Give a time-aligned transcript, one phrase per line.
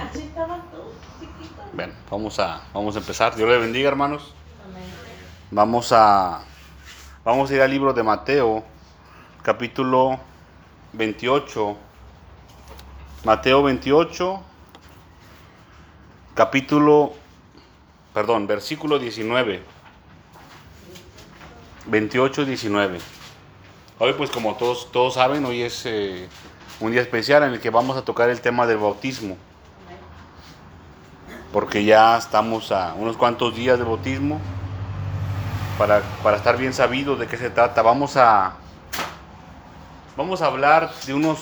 [0.00, 0.30] Así.
[1.72, 3.36] Bueno, vamos a, vamos a empezar.
[3.36, 4.34] Dios le bendiga, hermanos.
[4.64, 4.82] Amén.
[5.50, 6.40] Vamos a,
[7.24, 8.64] vamos a ir al libro de Mateo,
[9.42, 10.18] capítulo
[10.94, 11.76] 28.
[13.24, 14.42] Mateo 28,
[16.34, 17.12] capítulo,
[18.14, 19.62] perdón, versículo 19.
[21.86, 22.98] 28, 19.
[24.00, 26.28] Hoy, pues como todos, todos saben, hoy es eh,
[26.80, 29.36] un día especial en el que vamos a tocar el tema del bautismo.
[31.52, 34.40] Porque ya estamos a unos cuantos días de bautismo
[35.78, 37.82] para, para estar bien sabidos de qué se trata.
[37.82, 38.56] Vamos a,
[40.16, 41.38] vamos a hablar de unos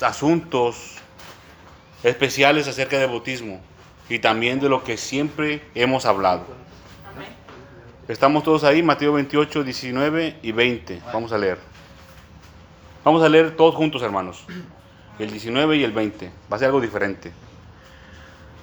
[0.00, 0.96] asuntos
[2.02, 3.60] especiales acerca del bautismo
[4.08, 6.44] y también de lo que siempre hemos hablado.
[8.08, 11.02] Estamos todos ahí, Mateo 28, 19 y 20.
[11.12, 11.58] Vamos a leer.
[13.04, 14.44] Vamos a leer todos juntos, hermanos.
[15.18, 16.30] El 19 y el 20.
[16.50, 17.32] Va a ser algo diferente.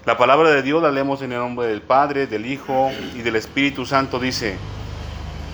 [0.06, 3.38] La palabra de Dios la leemos en el nombre del Padre, del Hijo y del
[3.38, 4.20] Espíritu Santo.
[4.20, 4.58] Dice,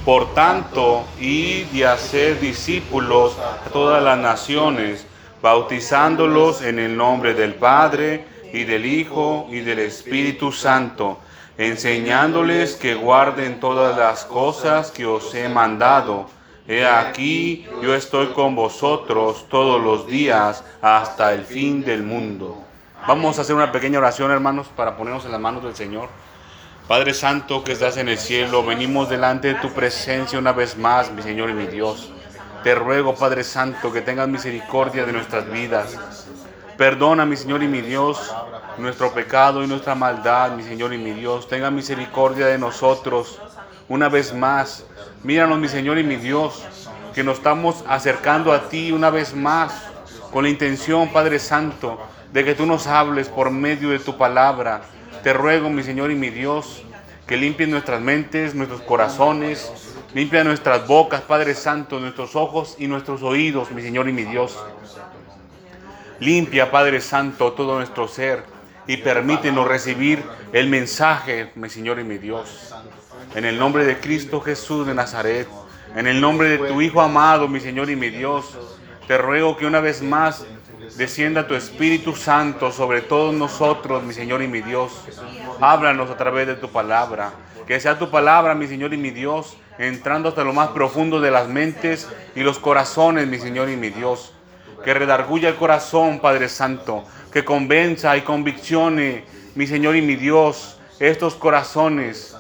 [0.03, 5.05] por tanto, id y hacer discípulos a todas las naciones,
[5.43, 11.19] bautizándolos en el nombre del Padre y del Hijo y del Espíritu Santo,
[11.59, 16.27] enseñándoles que guarden todas las cosas que os he mandado.
[16.67, 22.68] He aquí, yo estoy con vosotros todos los días hasta el fin del mundo.
[23.07, 26.09] Vamos a hacer una pequeña oración, hermanos, para ponernos en las manos del Señor.
[26.87, 31.11] Padre Santo que estás en el cielo, venimos delante de tu presencia una vez más,
[31.11, 32.11] mi Señor y mi Dios.
[32.63, 35.97] Te ruego, Padre Santo, que tengas misericordia de nuestras vidas.
[36.77, 38.35] Perdona, mi Señor y mi Dios,
[38.77, 41.47] nuestro pecado y nuestra maldad, mi Señor y mi Dios.
[41.47, 43.39] Tenga misericordia de nosotros.
[43.87, 44.85] Una vez más,
[45.23, 46.63] míranos, mi Señor y mi Dios,
[47.15, 49.73] que nos estamos acercando a ti una vez más,
[50.31, 51.99] con la intención, Padre Santo,
[52.31, 54.81] de que tú nos hables por medio de tu palabra.
[55.23, 56.83] Te ruego, mi Señor y mi Dios,
[57.27, 59.71] que limpies nuestras mentes, nuestros corazones,
[60.13, 64.57] limpia nuestras bocas, Padre Santo, nuestros ojos y nuestros oídos, mi Señor y mi Dios.
[66.19, 68.43] Limpia, Padre Santo, todo nuestro ser
[68.87, 72.73] y permítenos recibir el mensaje, mi Señor y mi Dios.
[73.35, 75.47] En el nombre de Cristo Jesús de Nazaret,
[75.95, 78.57] en el nombre de tu Hijo amado, mi Señor y mi Dios,
[79.07, 80.45] te ruego que una vez más
[80.97, 84.91] descienda tu Espíritu Santo sobre todos nosotros, mi Señor y mi Dios.
[85.59, 87.31] Háblanos a través de tu palabra.
[87.67, 91.31] Que sea tu palabra, mi Señor y mi Dios, entrando hasta lo más profundo de
[91.31, 94.33] las mentes y los corazones, mi Señor y mi Dios.
[94.83, 97.03] Que redarguya el corazón, Padre Santo.
[97.31, 99.25] Que convenza y conviccione,
[99.55, 102.35] mi Señor y mi Dios, estos corazones.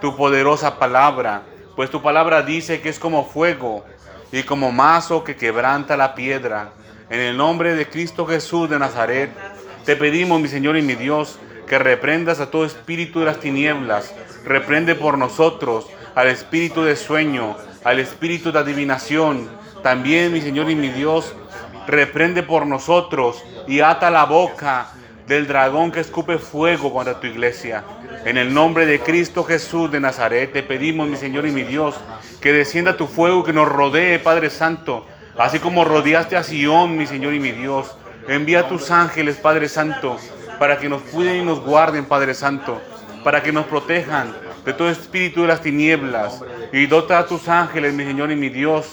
[0.00, 1.42] Tu poderosa palabra.
[1.74, 3.84] Pues tu palabra dice que es como fuego
[4.30, 6.72] y como mazo que quebranta la piedra.
[7.10, 9.30] En el nombre de Cristo Jesús de Nazaret,
[9.86, 14.14] te pedimos, mi Señor y mi Dios, que reprendas a todo espíritu de las tinieblas.
[14.44, 19.48] Reprende por nosotros al espíritu de sueño, al espíritu de adivinación.
[19.82, 21.34] También, mi Señor y mi Dios,
[21.86, 24.88] reprende por nosotros y ata la boca
[25.26, 27.84] del dragón que escupe fuego contra tu iglesia.
[28.26, 31.94] En el nombre de Cristo Jesús de Nazaret, te pedimos, mi Señor y mi Dios,
[32.42, 35.06] que descienda tu fuego, que nos rodee, Padre Santo,
[35.38, 37.96] así como rodeaste a Sión, mi Señor y mi Dios.
[38.28, 40.18] Envía a tus ángeles, Padre Santo,
[40.58, 42.80] para que nos cuiden y nos guarden, Padre Santo,
[43.24, 44.34] para que nos protejan
[44.64, 46.42] de todo espíritu de las tinieblas.
[46.72, 48.86] Y dota a tus ángeles, mi Señor y mi Dios,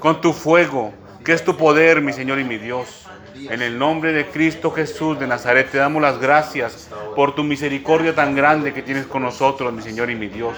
[0.00, 0.92] con tu fuego,
[1.24, 3.06] que es tu poder, mi Señor y mi Dios.
[3.36, 8.14] En el nombre de Cristo Jesús de Nazaret te damos las gracias por tu misericordia
[8.14, 10.56] tan grande que tienes con nosotros, mi Señor y mi Dios.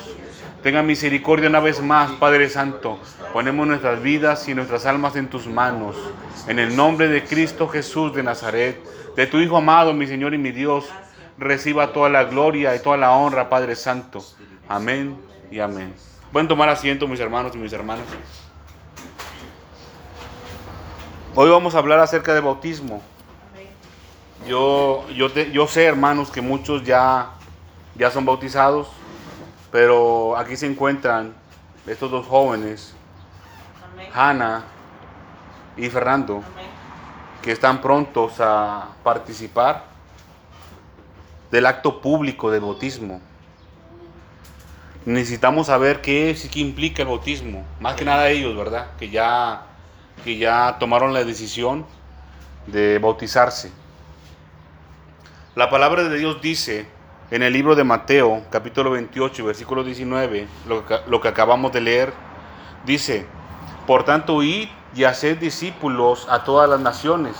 [0.66, 2.98] Tenga misericordia una vez más, Padre Santo.
[3.32, 5.94] Ponemos nuestras vidas y nuestras almas en tus manos.
[6.48, 8.84] En el nombre de Cristo Jesús de Nazaret,
[9.14, 10.86] de tu Hijo amado, mi Señor y mi Dios,
[11.38, 14.24] reciba toda la gloria y toda la honra, Padre Santo.
[14.68, 15.16] Amén
[15.52, 15.94] y amén.
[16.32, 18.06] Pueden tomar asiento, mis hermanos y mis hermanas.
[21.36, 23.02] Hoy vamos a hablar acerca del bautismo.
[24.48, 27.30] Yo, yo, te- yo sé, hermanos, que muchos ya,
[27.94, 28.88] ya son bautizados,
[29.76, 31.34] pero aquí se encuentran
[31.86, 32.94] estos dos jóvenes,
[33.92, 34.08] Amén.
[34.10, 34.64] Hannah
[35.76, 36.66] y Fernando, Amén.
[37.42, 39.84] que están prontos a participar
[41.50, 43.20] del acto público del bautismo.
[45.04, 47.62] Necesitamos saber qué es y qué implica el bautismo.
[47.78, 48.86] Más que nada ellos, ¿verdad?
[48.98, 49.66] Que ya,
[50.24, 51.84] que ya tomaron la decisión
[52.66, 53.70] de bautizarse.
[55.54, 56.95] La palabra de Dios dice
[57.30, 61.80] en el libro de Mateo, capítulo 28, versículo 19, lo que, lo que acabamos de
[61.80, 62.12] leer,
[62.84, 63.26] dice,
[63.86, 67.36] por tanto, id y haced discípulos a todas las naciones.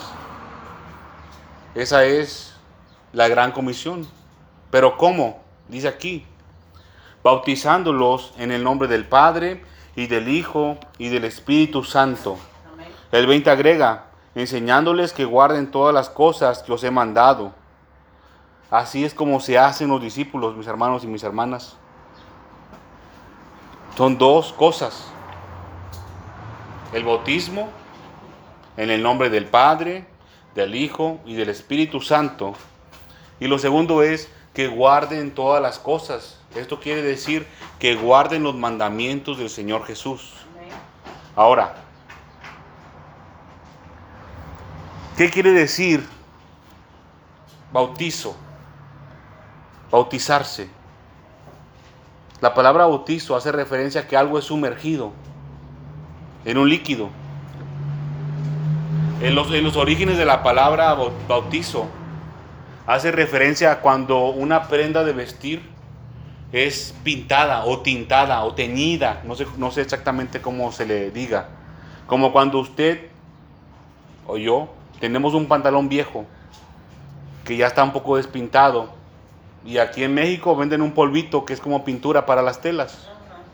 [1.75, 2.57] Esa es
[3.13, 4.07] la gran comisión.
[4.71, 5.43] Pero ¿cómo?
[5.69, 6.27] Dice aquí,
[7.23, 12.39] bautizándolos en el nombre del Padre y del Hijo y del Espíritu Santo.
[12.73, 12.89] Amén.
[13.13, 17.55] El 20 agrega, enseñándoles que guarden todas las cosas que os he mandado.
[18.71, 21.77] Así es como se hacen los discípulos, mis hermanos y mis hermanas.
[23.97, 25.07] Son dos cosas.
[26.93, 27.69] El bautismo
[28.77, 30.07] en el nombre del Padre,
[30.55, 32.55] del Hijo y del Espíritu Santo.
[33.39, 36.41] Y lo segundo es que guarden todas las cosas.
[36.55, 37.47] Esto quiere decir
[37.79, 40.33] que guarden los mandamientos del Señor Jesús.
[41.35, 41.75] Ahora,
[45.17, 46.07] ¿qué quiere decir
[47.73, 48.37] bautizo?
[49.91, 50.69] Bautizarse.
[52.41, 55.13] La palabra bautizo hace referencia a que algo es sumergido
[56.45, 57.09] en un líquido.
[59.23, 61.87] En los, en los orígenes de la palabra bau- bautizo
[62.87, 65.63] hace referencia a cuando una prenda de vestir
[66.53, 71.49] es pintada o tintada o teñida, no sé, no sé exactamente cómo se le diga.
[72.07, 73.09] Como cuando usted
[74.27, 74.69] o yo
[75.01, 76.27] tenemos un pantalón viejo
[77.45, 78.91] que ya está un poco despintado
[79.67, 83.09] y aquí en México venden un polvito que es como pintura para las telas.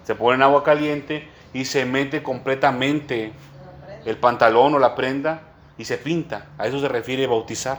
[0.05, 3.33] Se pone en agua caliente y se mete completamente
[4.05, 5.41] el pantalón o la prenda
[5.79, 6.49] y se pinta.
[6.59, 7.79] A eso se refiere bautizar.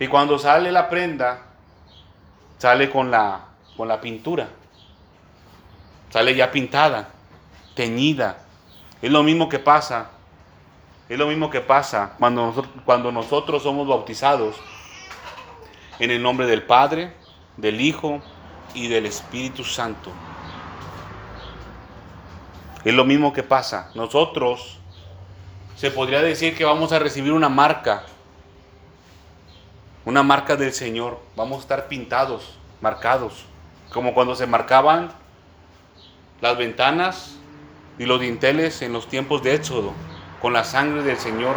[0.00, 1.42] Y cuando sale la prenda,
[2.58, 3.44] sale con la,
[3.76, 4.48] con la pintura.
[6.10, 7.10] Sale ya pintada,
[7.76, 8.38] teñida.
[9.00, 10.10] Es lo mismo que pasa.
[11.08, 14.56] Es lo mismo que pasa cuando cuando nosotros somos bautizados
[15.98, 17.12] en el nombre del Padre,
[17.56, 18.20] del Hijo
[18.74, 20.10] y del Espíritu Santo.
[22.84, 23.90] Es lo mismo que pasa.
[23.94, 24.78] Nosotros
[25.76, 28.04] se podría decir que vamos a recibir una marca,
[30.04, 31.20] una marca del Señor.
[31.36, 33.44] Vamos a estar pintados, marcados,
[33.92, 35.12] como cuando se marcaban
[36.40, 37.36] las ventanas
[37.98, 39.92] y los dinteles en los tiempos de Éxodo,
[40.40, 41.54] con la sangre del Señor,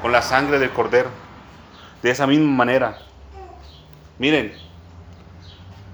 [0.00, 1.10] con la sangre del Cordero.
[2.02, 2.98] De esa misma manera.
[4.18, 4.54] Miren,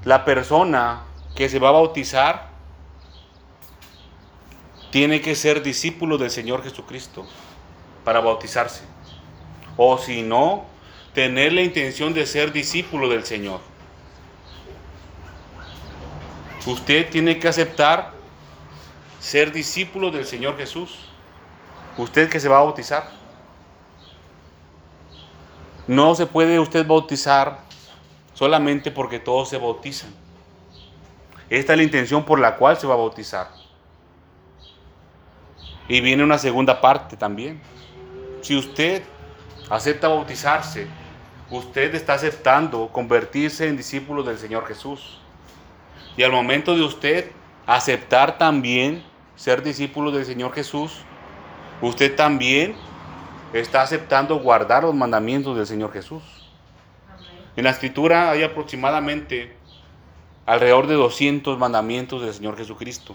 [0.04, 1.02] la persona
[1.34, 2.50] que se va a bautizar
[4.90, 7.26] tiene que ser discípulo del Señor Jesucristo
[8.04, 8.82] para bautizarse.
[9.76, 10.66] O si no,
[11.14, 13.60] tener la intención de ser discípulo del Señor.
[16.66, 18.12] Usted tiene que aceptar
[19.18, 20.98] ser discípulo del Señor Jesús.
[21.96, 23.08] Usted que se va a bautizar.
[25.86, 27.60] No se puede usted bautizar
[28.34, 30.10] solamente porque todos se bautizan.
[31.50, 33.48] Esta es la intención por la cual se va a bautizar.
[35.88, 37.60] Y viene una segunda parte también.
[38.40, 39.02] Si usted
[39.68, 40.86] acepta bautizarse,
[41.50, 45.18] usted está aceptando convertirse en discípulo del Señor Jesús.
[46.16, 47.30] Y al momento de usted
[47.66, 49.02] aceptar también
[49.36, 51.02] ser discípulo del Señor Jesús,
[51.80, 52.74] usted también
[53.52, 56.22] está aceptando guardar los mandamientos del Señor Jesús.
[57.56, 59.54] En la escritura hay aproximadamente
[60.46, 63.14] alrededor de 200 mandamientos del Señor Jesucristo,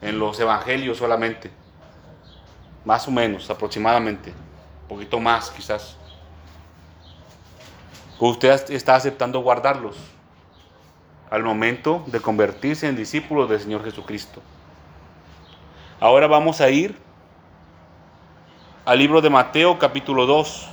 [0.00, 1.50] en los evangelios solamente,
[2.84, 4.30] más o menos, aproximadamente,
[4.82, 5.96] un poquito más quizás.
[8.18, 9.96] Usted está aceptando guardarlos
[11.30, 14.42] al momento de convertirse en discípulo del Señor Jesucristo.
[16.00, 16.96] Ahora vamos a ir
[18.84, 20.68] al libro de Mateo capítulo 2.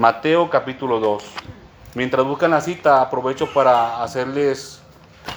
[0.00, 1.22] Mateo capítulo 2.
[1.94, 4.80] Mientras buscan la cita, aprovecho para hacerles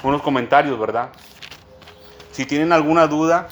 [0.04, 1.10] unos comentarios, ¿verdad?
[2.32, 3.50] Si tienen alguna duda,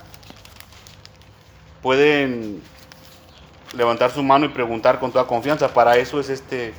[1.81, 2.63] pueden
[3.73, 5.73] levantar su mano y preguntar con toda confianza.
[5.73, 6.73] Para eso es este,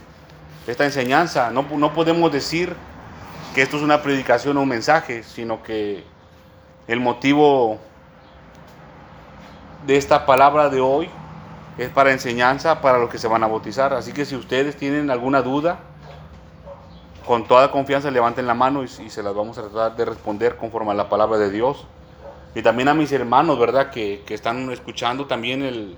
[0.67, 1.51] esta enseñanza.
[1.51, 2.75] No, no podemos decir
[3.55, 6.05] que esto es una predicación o un mensaje, sino que
[6.89, 7.81] el motivo
[9.87, 11.11] de esta palabra de hoy
[11.79, 13.93] es para enseñanza para los que se van a bautizar.
[13.95, 15.79] Así que si ustedes tienen alguna duda,
[17.26, 20.91] con toda confianza levanten la mano y, se las vamos a tratar de responder conforme
[20.91, 21.87] a la palabra de Dios.
[22.55, 23.91] Y también a mis hermanos, ¿verdad?
[23.91, 25.97] Que, que están escuchando también el,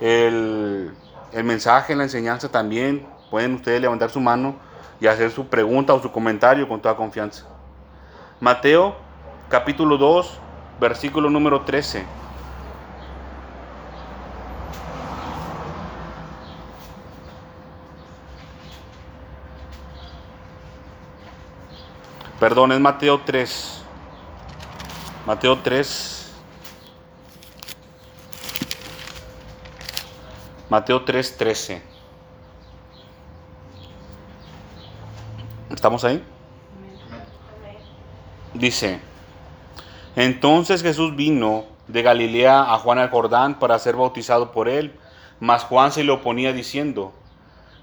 [0.00, 0.90] el,
[1.32, 3.06] el mensaje, la enseñanza también.
[3.30, 4.56] Pueden ustedes levantar su mano
[5.00, 7.46] y hacer su pregunta o su comentario con toda confianza.
[8.40, 8.96] Mateo
[9.48, 10.38] capítulo 2,
[10.80, 12.21] versículo número 13.
[22.42, 23.84] Perdón, es Mateo 3.
[25.26, 26.32] Mateo 3.
[30.68, 31.82] Mateo 3, 13.
[35.70, 36.24] ¿Estamos ahí?
[38.54, 38.98] Dice,
[40.16, 44.98] entonces Jesús vino de Galilea a Juan al Jordán para ser bautizado por él,
[45.38, 47.12] mas Juan se lo oponía diciendo,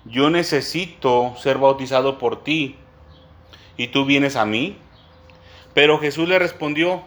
[0.03, 2.77] yo necesito ser bautizado por ti
[3.79, 4.77] y tú vienes a mí.
[5.73, 7.01] Pero Jesús le respondió,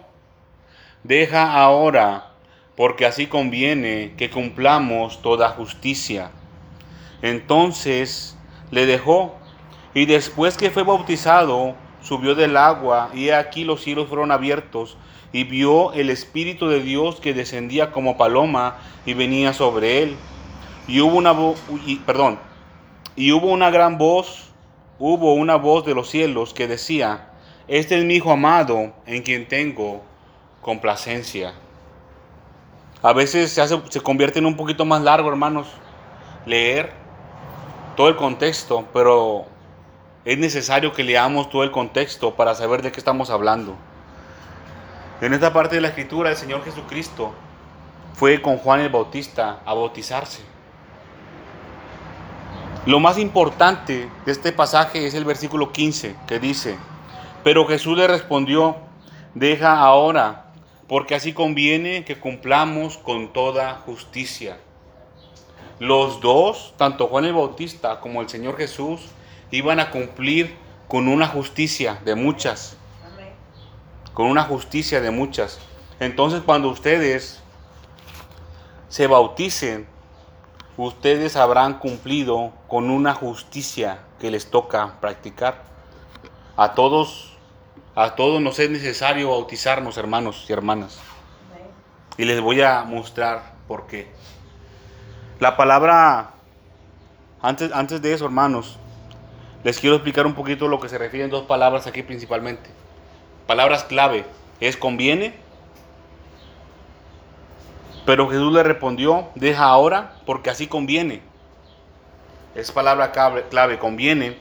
[1.04, 2.30] deja ahora,
[2.76, 6.30] porque así conviene que cumplamos toda justicia.
[7.20, 8.38] Entonces
[8.70, 9.34] le dejó,
[9.92, 14.96] y después que fue bautizado, subió del agua, y aquí los cielos fueron abiertos,
[15.30, 20.16] y vio el Espíritu de Dios que descendía como paloma y venía sobre él.
[20.88, 21.34] Y hubo una
[22.06, 22.38] perdón,
[23.14, 24.51] y hubo una gran voz,
[25.04, 27.28] hubo una voz de los cielos que decía,
[27.66, 30.00] este es mi hijo amado en quien tengo
[30.60, 31.54] complacencia.
[33.02, 35.66] A veces se, hace, se convierte en un poquito más largo, hermanos,
[36.46, 36.92] leer
[37.96, 39.46] todo el contexto, pero
[40.24, 43.74] es necesario que leamos todo el contexto para saber de qué estamos hablando.
[45.20, 47.32] En esta parte de la escritura, el Señor Jesucristo
[48.14, 50.51] fue con Juan el Bautista a bautizarse.
[52.86, 56.76] Lo más importante de este pasaje es el versículo 15 que dice,
[57.44, 58.76] pero Jesús le respondió,
[59.34, 60.52] deja ahora,
[60.88, 64.58] porque así conviene que cumplamos con toda justicia.
[65.78, 69.00] Los dos, tanto Juan el Bautista como el Señor Jesús,
[69.50, 70.56] iban a cumplir
[70.88, 72.76] con una justicia de muchas
[74.14, 75.58] con una justicia de muchas.
[76.00, 77.40] Entonces cuando ustedes
[78.88, 79.86] se bauticen,
[80.84, 85.62] ustedes habrán cumplido con una justicia que les toca practicar.
[86.56, 87.36] A todos,
[87.94, 91.00] a todos nos es necesario bautizarnos, hermanos y hermanas.
[92.16, 94.12] Y les voy a mostrar por qué.
[95.40, 96.32] La palabra,
[97.40, 98.78] antes, antes de eso, hermanos,
[99.64, 102.70] les quiero explicar un poquito lo que se refieren dos palabras aquí principalmente.
[103.46, 104.24] Palabras clave,
[104.60, 105.34] es conviene.
[108.04, 111.22] Pero Jesús le respondió, deja ahora, porque así conviene.
[112.54, 114.36] Es palabra clave, conviene.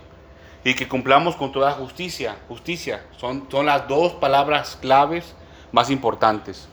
[0.63, 2.37] Y que cumplamos con toda justicia.
[2.47, 5.35] Justicia, son, son las dos palabras claves
[5.71, 6.67] más importantes.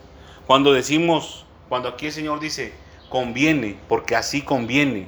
[0.45, 2.73] Cuando decimos, cuando aquí el Señor dice,
[3.09, 5.07] conviene, porque así conviene.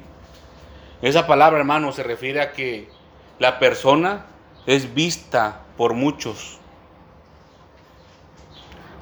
[1.00, 2.88] Esa palabra, hermano, se refiere a que
[3.38, 4.26] la persona
[4.66, 6.58] es vista por muchos.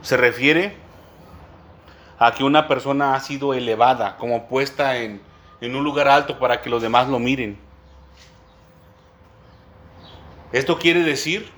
[0.01, 0.77] Se refiere
[2.21, 5.23] a que una persona ha sido elevada, como puesta en,
[5.63, 7.59] en un lugar alto para que los demás lo miren.
[10.53, 11.51] Esto quiere decir,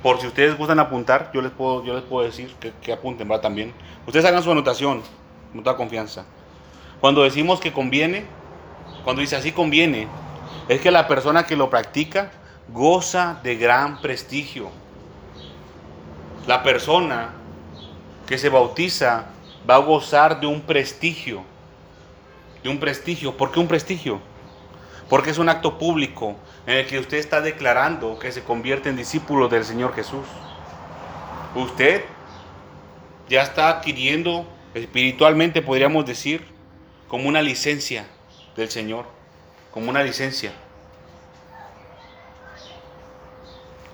[0.00, 3.28] por si ustedes gustan apuntar, yo les puedo, yo les puedo decir que, que apunten,
[3.28, 3.74] va también.
[4.06, 5.02] Ustedes hagan su anotación,
[5.52, 6.24] con toda confianza.
[7.00, 8.26] Cuando decimos que conviene,
[9.02, 10.06] cuando dice así conviene,
[10.68, 12.30] es que la persona que lo practica
[12.68, 14.70] goza de gran prestigio.
[16.46, 17.37] La persona
[18.28, 19.24] que se bautiza
[19.68, 21.42] va a gozar de un prestigio.
[22.62, 23.34] De un prestigio.
[23.34, 24.20] ¿Por qué un prestigio?
[25.08, 28.96] Porque es un acto público en el que usted está declarando que se convierte en
[28.96, 30.26] discípulo del Señor Jesús.
[31.54, 32.04] Usted
[33.30, 36.46] ya está adquiriendo espiritualmente, podríamos decir,
[37.08, 38.06] como una licencia
[38.56, 39.06] del Señor,
[39.70, 40.52] como una licencia.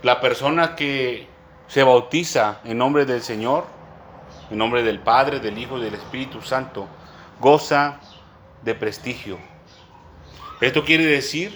[0.03, 1.29] La persona que
[1.69, 3.74] se bautiza en nombre del Señor,
[4.51, 6.87] en nombre del Padre, del Hijo y del Espíritu Santo,
[7.41, 8.01] goza
[8.63, 9.39] de prestigio.
[10.61, 11.53] Esto quiere decir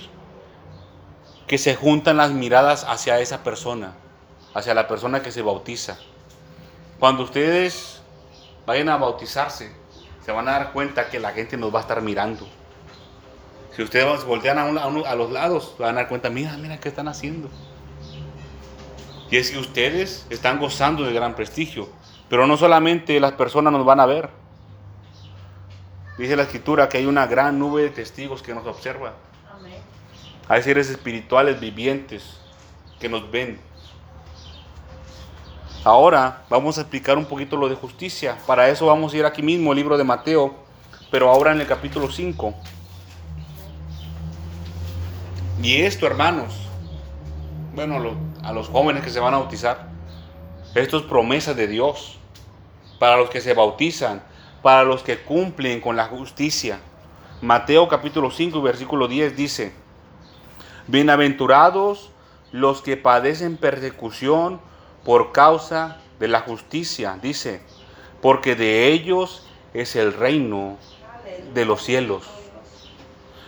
[1.47, 3.95] que se juntan las miradas hacia esa persona,
[4.55, 5.99] hacia la persona que se bautiza.
[6.99, 8.03] Cuando ustedes
[8.67, 9.73] vayan a bautizarse,
[10.25, 12.47] se van a dar cuenta que la gente nos va a estar mirando.
[13.75, 16.79] Si ustedes voltean a, a a los lados, se van a dar cuenta, mira, mira
[16.79, 17.49] qué están haciendo.
[19.31, 21.89] Y es que ustedes están gozando de gran prestigio.
[22.29, 24.31] Pero no solamente las personas nos van a ver.
[26.19, 29.15] Dice la escritura que hay una gran nube de testigos que nos observa.
[29.53, 29.81] Amén.
[30.49, 32.41] Hay seres espirituales vivientes
[32.99, 33.61] que nos ven.
[35.85, 38.37] Ahora vamos a explicar un poquito lo de justicia.
[38.47, 40.55] Para eso vamos a ir aquí mismo, el libro de Mateo,
[41.11, 42.53] pero ahora en el capítulo 5.
[45.63, 46.55] Y esto, hermanos,
[47.75, 49.89] bueno, a los, a los jóvenes que se van a bautizar,
[50.75, 52.18] esto es promesa de Dios
[52.99, 54.23] para los que se bautizan,
[54.63, 56.81] para los que cumplen con la justicia.
[57.41, 59.73] Mateo capítulo 5, versículo 10 dice,
[60.89, 62.11] Bienaventurados
[62.51, 64.61] los que padecen persecución
[65.05, 67.63] por causa de la justicia, dice,
[68.21, 70.77] porque de ellos es el reino
[71.55, 72.25] de los cielos.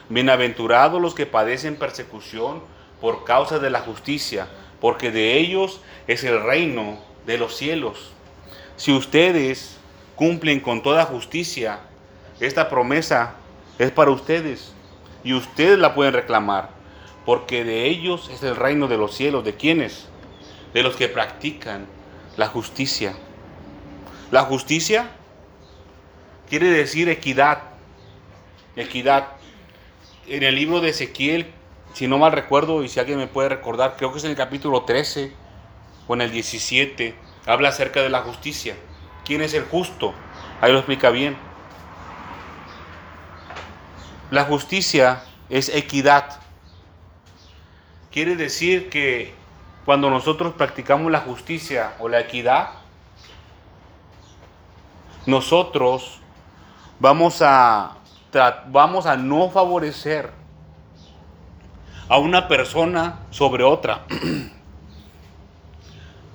[0.08, 2.62] Bienaventurados los que padecen persecución
[3.00, 4.48] por causa de la justicia,
[4.80, 8.12] porque de ellos es el reino de los cielos.
[8.80, 9.76] Si ustedes
[10.16, 11.80] cumplen con toda justicia,
[12.40, 13.34] esta promesa
[13.78, 14.72] es para ustedes
[15.22, 16.70] y ustedes la pueden reclamar,
[17.26, 19.44] porque de ellos es el reino de los cielos.
[19.44, 20.08] ¿De quiénes?
[20.72, 21.84] De los que practican
[22.38, 23.12] la justicia.
[24.30, 25.10] La justicia
[26.48, 27.58] quiere decir equidad.
[28.76, 29.26] Equidad.
[30.26, 31.52] En el libro de Ezequiel,
[31.92, 34.38] si no mal recuerdo, y si alguien me puede recordar, creo que es en el
[34.38, 35.34] capítulo 13
[36.08, 38.76] o en el 17, habla acerca de la justicia.
[39.24, 40.14] ¿Quién es el justo?
[40.60, 41.36] Ahí lo explica bien.
[44.30, 46.38] La justicia es equidad.
[48.12, 49.34] Quiere decir que
[49.84, 52.70] cuando nosotros practicamos la justicia o la equidad,
[55.26, 56.20] nosotros
[57.00, 57.96] vamos a,
[58.68, 60.30] vamos a no favorecer
[62.08, 64.04] a una persona sobre otra.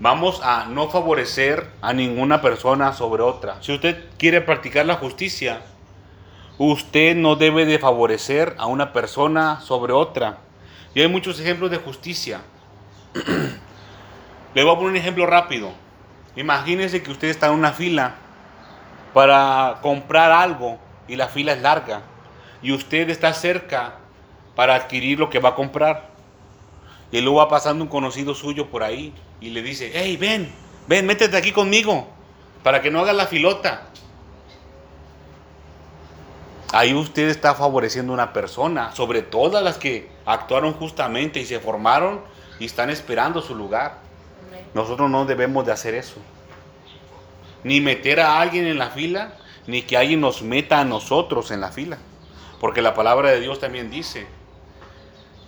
[0.05, 3.57] Vamos a no favorecer a ninguna persona sobre otra.
[3.63, 5.63] Si usted quiere practicar la justicia,
[6.59, 10.38] usted no debe de favorecer a una persona sobre otra.
[10.93, 12.41] Y hay muchos ejemplos de justicia.
[14.53, 15.71] Le voy a poner un ejemplo rápido.
[16.35, 18.13] Imagínense que usted está en una fila
[19.12, 22.03] para comprar algo y la fila es larga
[22.62, 23.95] y usted está cerca
[24.55, 26.12] para adquirir lo que va a comprar.
[27.12, 29.12] Y luego va pasando un conocido suyo por ahí
[29.45, 30.51] y le dice, hey, ven,
[30.87, 32.07] ven, métete aquí conmigo
[32.63, 33.83] para que no hagas la filota.
[36.73, 41.59] Ahí usted está favoreciendo a una persona, sobre todas las que actuaron justamente y se
[41.59, 42.21] formaron
[42.59, 43.99] y están esperando su lugar.
[44.73, 46.15] Nosotros no debemos de hacer eso.
[47.63, 49.35] Ni meter a alguien en la fila,
[49.67, 51.99] ni que alguien nos meta a nosotros en la fila.
[52.59, 54.25] Porque la palabra de Dios también dice,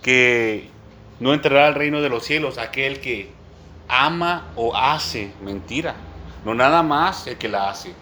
[0.02, 0.70] que
[1.18, 3.36] no entrará al reino de los cielos aquel que
[3.88, 5.94] ama o hace mentira.
[6.44, 7.94] No nada más el que la hace,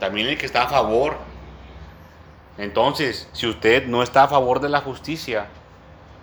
[0.00, 1.18] también el que está a favor.
[2.56, 5.46] Entonces, si usted no está a favor de la justicia,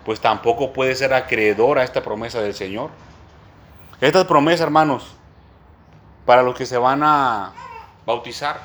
[0.04, 2.90] pues tampoco puede ser acreedor a esta promesa del Señor.
[4.02, 5.16] Esta promesa, hermanos,
[6.26, 7.54] para los que se van a
[8.06, 8.60] bautizar,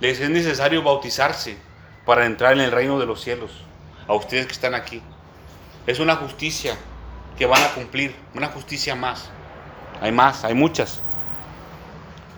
[0.00, 1.56] les es necesario bautizarse
[2.04, 3.64] para entrar en el reino de los cielos
[4.08, 5.02] a ustedes que están aquí.
[5.86, 6.76] Es una justicia
[7.36, 9.30] que van a cumplir, una justicia más.
[10.00, 11.02] Hay más, hay muchas.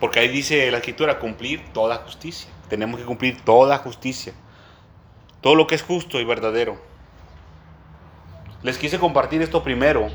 [0.01, 2.51] Porque ahí dice la escritura, cumplir toda justicia.
[2.69, 4.33] Tenemos que cumplir toda justicia.
[5.41, 6.81] Todo lo que es justo y verdadero.
[8.63, 10.09] Les quise compartir esto primero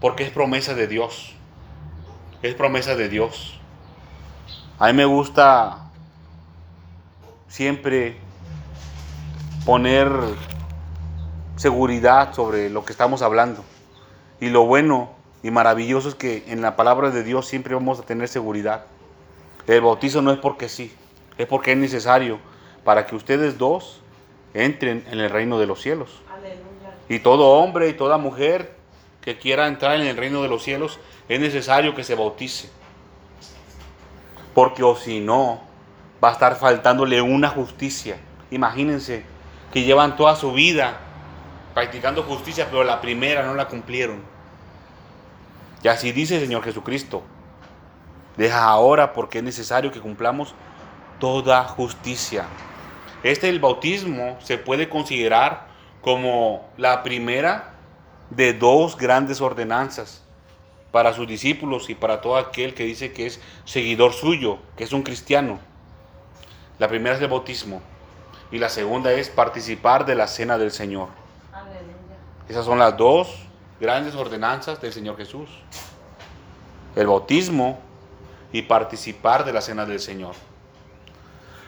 [0.00, 1.34] porque es promesa de Dios.
[2.42, 3.58] Es promesa de Dios.
[4.78, 5.90] A mí me gusta
[7.48, 8.16] siempre
[9.64, 10.10] poner
[11.62, 13.62] seguridad sobre lo que estamos hablando.
[14.40, 15.12] Y lo bueno
[15.44, 18.86] y maravilloso es que en la palabra de Dios siempre vamos a tener seguridad.
[19.68, 20.92] El bautizo no es porque sí,
[21.38, 22.40] es porque es necesario
[22.82, 24.00] para que ustedes dos
[24.54, 26.20] entren en el reino de los cielos.
[27.08, 28.74] Y todo hombre y toda mujer
[29.20, 30.98] que quiera entrar en el reino de los cielos
[31.28, 32.70] es necesario que se bautice.
[34.52, 35.60] Porque o si no,
[36.22, 38.16] va a estar faltándole una justicia.
[38.50, 39.24] Imagínense
[39.72, 40.98] que llevan toda su vida
[41.74, 44.22] practicando justicia, pero la primera no la cumplieron.
[45.82, 47.22] Y así dice el Señor Jesucristo.
[48.36, 50.54] Deja ahora porque es necesario que cumplamos
[51.18, 52.46] toda justicia.
[53.22, 55.66] Este el bautismo se puede considerar
[56.00, 57.74] como la primera
[58.30, 60.22] de dos grandes ordenanzas
[60.90, 64.92] para sus discípulos y para todo aquel que dice que es seguidor suyo, que es
[64.92, 65.58] un cristiano.
[66.78, 67.80] La primera es el bautismo
[68.50, 71.21] y la segunda es participar de la cena del Señor.
[72.52, 73.34] Esas son las dos
[73.80, 75.48] grandes ordenanzas del Señor Jesús.
[76.94, 77.78] El bautismo
[78.52, 80.34] y participar de la cena del Señor.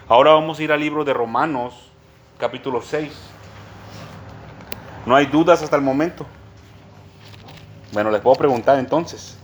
[0.07, 1.89] Ahora vamos a ir al libro de Romanos,
[2.37, 3.11] capítulo 6.
[5.07, 6.27] No hay dudas hasta el momento.
[7.91, 9.39] Bueno, les puedo preguntar entonces.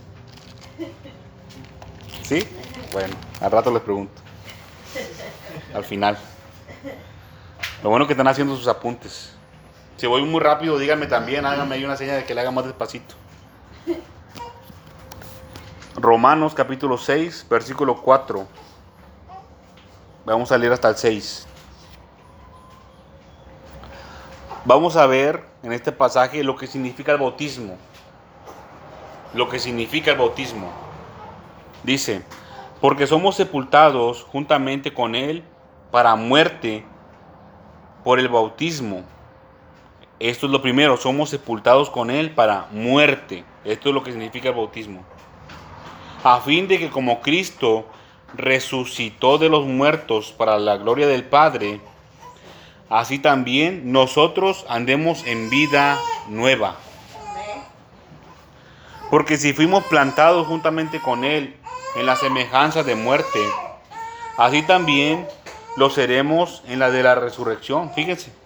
[2.22, 2.48] ¿Sí?
[2.92, 4.22] Bueno, al rato les pregunto.
[5.74, 6.20] Al final.
[7.82, 9.41] Lo bueno que están haciendo sus apuntes.
[10.02, 12.66] Si voy muy rápido, díganme también, háganme ahí una señal de que le haga más
[12.66, 13.14] despacito.
[15.96, 18.48] Romanos capítulo 6, versículo 4.
[20.26, 21.48] Vamos a leer hasta el 6.
[24.66, 27.78] Vamos a ver en este pasaje lo que significa el bautismo.
[29.36, 30.72] Lo que significa el bautismo.
[31.84, 32.24] Dice,
[32.80, 35.44] porque somos sepultados juntamente con Él
[35.92, 36.84] para muerte
[38.04, 39.04] por el bautismo.
[40.22, 43.44] Esto es lo primero, somos sepultados con Él para muerte.
[43.66, 45.04] Esto es lo que significa el bautismo.
[46.24, 47.88] A fin de que como Cristo
[48.36, 51.82] resucitó de los muertos para la gloria del Padre,
[52.88, 56.76] así también nosotros andemos en vida nueva.
[59.10, 61.56] Porque si fuimos plantados juntamente con Él
[61.96, 63.40] en la semejanza de muerte,
[64.38, 65.28] así también
[65.78, 67.92] lo seremos en la de la resurrección.
[67.96, 68.41] Fíjense.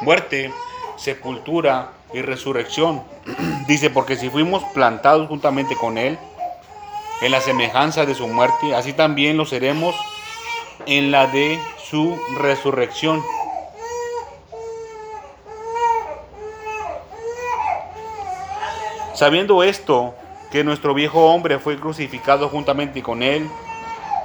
[0.00, 0.52] Muerte,
[0.96, 3.02] sepultura y resurrección.
[3.68, 6.18] Dice, porque si fuimos plantados juntamente con Él
[7.22, 9.94] en la semejanza de su muerte, así también lo seremos
[10.86, 13.22] en la de su resurrección.
[19.14, 20.14] Sabiendo esto,
[20.50, 23.48] que nuestro viejo hombre fue crucificado juntamente con él,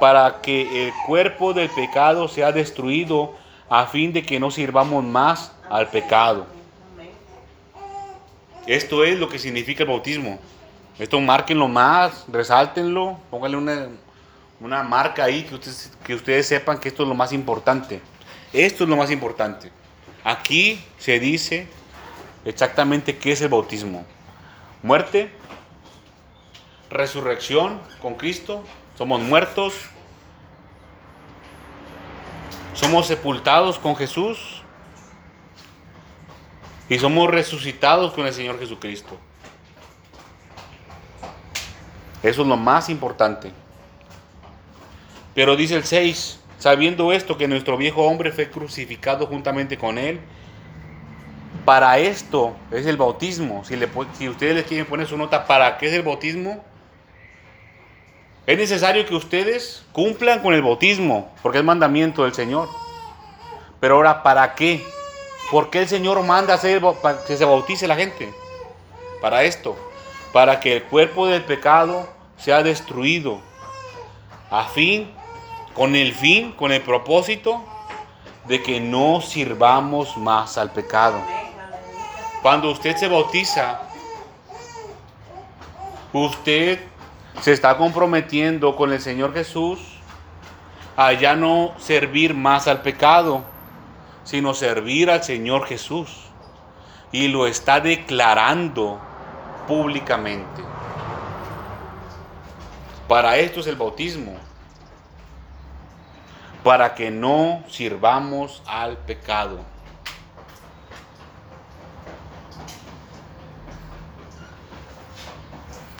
[0.00, 3.34] para que el cuerpo del pecado sea destruido,
[3.68, 6.46] a fin de que no sirvamos más al pecado.
[8.66, 10.38] Esto es lo que significa el bautismo.
[10.98, 13.88] Esto márquenlo más, resáltenlo, pónganle una,
[14.60, 18.02] una marca ahí que ustedes, que ustedes sepan que esto es lo más importante.
[18.52, 19.70] Esto es lo más importante.
[20.24, 21.68] Aquí se dice
[22.44, 24.04] exactamente qué es el bautismo.
[24.82, 25.30] Muerte,
[26.90, 28.62] resurrección con Cristo,
[28.98, 29.74] somos muertos,
[32.74, 34.59] somos sepultados con Jesús
[36.90, 39.16] y somos resucitados con el Señor Jesucristo.
[42.20, 43.52] Eso es lo más importante.
[45.32, 50.20] Pero dice el 6, sabiendo esto que nuestro viejo hombre fue crucificado juntamente con él,
[51.64, 53.64] para esto es el bautismo.
[53.64, 53.78] Si,
[54.18, 56.64] si ustedes les quieren poner su nota, ¿para qué es el bautismo?
[58.46, 62.68] Es necesario que ustedes cumplan con el bautismo, porque es mandamiento del Señor.
[63.78, 64.84] Pero ahora, ¿para qué?
[65.50, 66.80] ¿Por qué el Señor manda hacer,
[67.26, 68.32] que se bautice la gente?
[69.20, 69.76] Para esto,
[70.32, 73.40] para que el cuerpo del pecado sea destruido,
[74.50, 75.10] a fin,
[75.74, 77.62] con el fin, con el propósito
[78.46, 81.20] de que no sirvamos más al pecado.
[82.42, 83.82] Cuando usted se bautiza,
[86.12, 86.80] usted
[87.40, 89.80] se está comprometiendo con el Señor Jesús
[90.96, 93.44] a ya no servir más al pecado,
[94.24, 96.26] sino servir al Señor Jesús.
[97.12, 99.00] Y lo está declarando
[99.66, 100.62] públicamente.
[103.08, 104.36] Para esto es el bautismo.
[106.62, 109.64] Para que no sirvamos al pecado.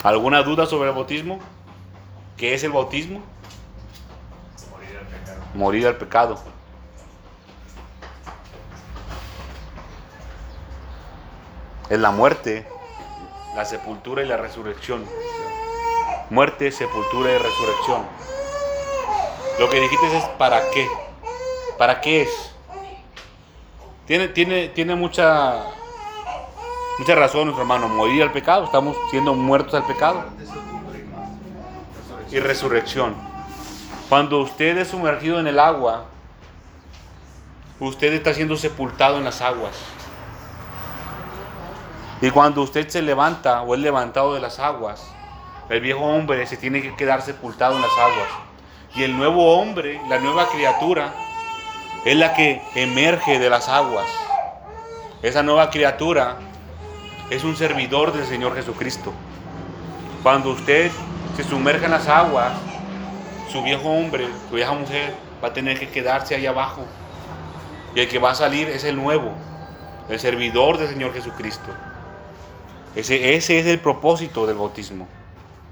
[0.02, 1.40] ¿Alguna duda sobre el bautismo?
[2.37, 3.20] ¿Qué es el bautismo?
[4.70, 5.40] Morir al pecado.
[5.54, 6.60] Morir al pecado.
[11.90, 12.64] Es la muerte,
[13.57, 15.05] la sepultura y la resurrección.
[16.31, 18.03] Muerte, sepultura y resurrección.
[19.59, 20.88] Lo que dijiste es para qué.
[21.76, 22.55] ¿Para qué es?
[24.07, 25.64] Tiene, tiene, tiene mucha,
[27.00, 27.88] mucha razón nuestro hermano.
[27.88, 28.66] Morir al pecado.
[28.66, 30.26] Estamos siendo muertos al pecado.
[32.31, 33.16] Y resurrección.
[34.09, 36.05] Cuando usted es sumergido en el agua,
[37.81, 39.74] usted está siendo sepultado en las aguas.
[42.22, 45.11] Y cuando usted se levanta o es levantado de las aguas,
[45.70, 48.28] el viejo hombre se tiene que quedar sepultado en las aguas.
[48.94, 51.14] Y el nuevo hombre, la nueva criatura,
[52.04, 54.06] es la que emerge de las aguas.
[55.22, 56.37] Esa nueva criatura
[57.30, 59.14] es un servidor del Señor Jesucristo.
[60.22, 60.90] Cuando usted
[61.37, 62.52] se sumerge en las aguas,
[63.50, 66.85] su viejo hombre, su vieja mujer, va a tener que quedarse ahí abajo.
[67.94, 69.33] Y el que va a salir es el nuevo,
[70.11, 71.70] el servidor del Señor Jesucristo.
[72.94, 75.07] Ese, ese es el propósito del bautismo,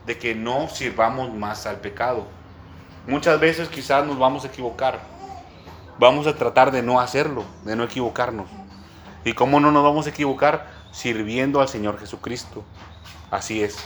[0.07, 2.26] de que no sirvamos más al pecado.
[3.07, 5.00] Muchas veces quizás nos vamos a equivocar.
[5.98, 8.48] Vamos a tratar de no hacerlo, de no equivocarnos.
[9.24, 10.70] ¿Y cómo no nos vamos a equivocar?
[10.92, 12.64] Sirviendo al Señor Jesucristo.
[13.31, 13.78] Así es.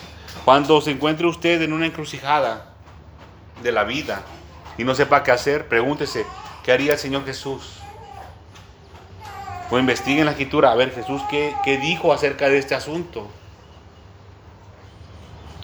[0.45, 2.75] Cuando se encuentre usted en una encrucijada
[3.63, 4.23] de la vida
[4.77, 6.27] y no sepa qué hacer, pregúntese,
[6.65, 7.82] ¿qué haría el Señor Jesús?
[9.73, 13.27] O investigue en la escritura, a ver Jesús qué, qué dijo acerca de este asunto.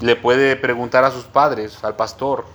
[0.00, 2.46] Le puede preguntar a sus padres, al pastor.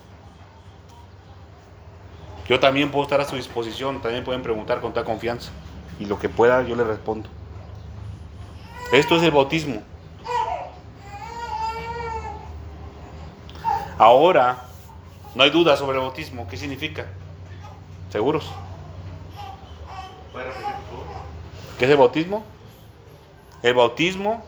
[2.49, 5.51] Yo también puedo estar a su disposición, también pueden preguntar con toda confianza.
[5.99, 7.29] Y lo que pueda yo le respondo.
[8.91, 9.83] Esto es el bautismo.
[13.99, 14.63] Ahora,
[15.35, 16.47] no hay duda sobre el bautismo.
[16.47, 17.05] ¿Qué significa?
[18.09, 18.51] ¿Seguros?
[21.83, 22.45] ¿Qué es el bautismo?
[23.61, 24.41] El bautismo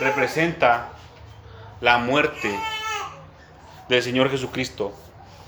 [0.00, 0.88] representa
[1.80, 2.58] la muerte
[3.88, 4.92] del Señor Jesucristo,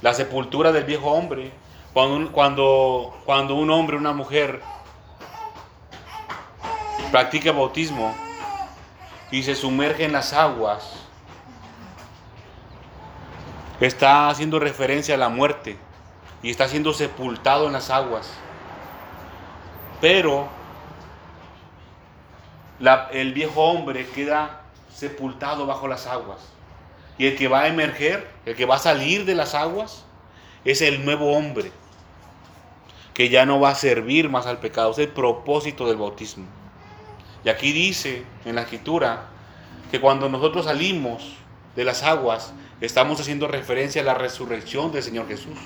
[0.00, 1.50] la sepultura del viejo hombre.
[1.92, 4.62] Cuando un, cuando, cuando un hombre, una mujer
[7.10, 8.14] practica bautismo
[9.32, 11.00] y se sumerge en las aguas,
[13.80, 15.76] está haciendo referencia a la muerte
[16.44, 18.30] y está siendo sepultado en las aguas.
[20.02, 20.48] Pero
[23.12, 24.62] el viejo hombre queda
[24.92, 26.40] sepultado bajo las aguas.
[27.18, 30.04] Y el que va a emerger, el que va a salir de las aguas,
[30.64, 31.70] es el nuevo hombre,
[33.14, 34.90] que ya no va a servir más al pecado.
[34.90, 36.46] Es el propósito del bautismo.
[37.44, 39.26] Y aquí dice en la escritura
[39.92, 41.36] que cuando nosotros salimos
[41.76, 45.58] de las aguas, estamos haciendo referencia a la resurrección del Señor Jesús.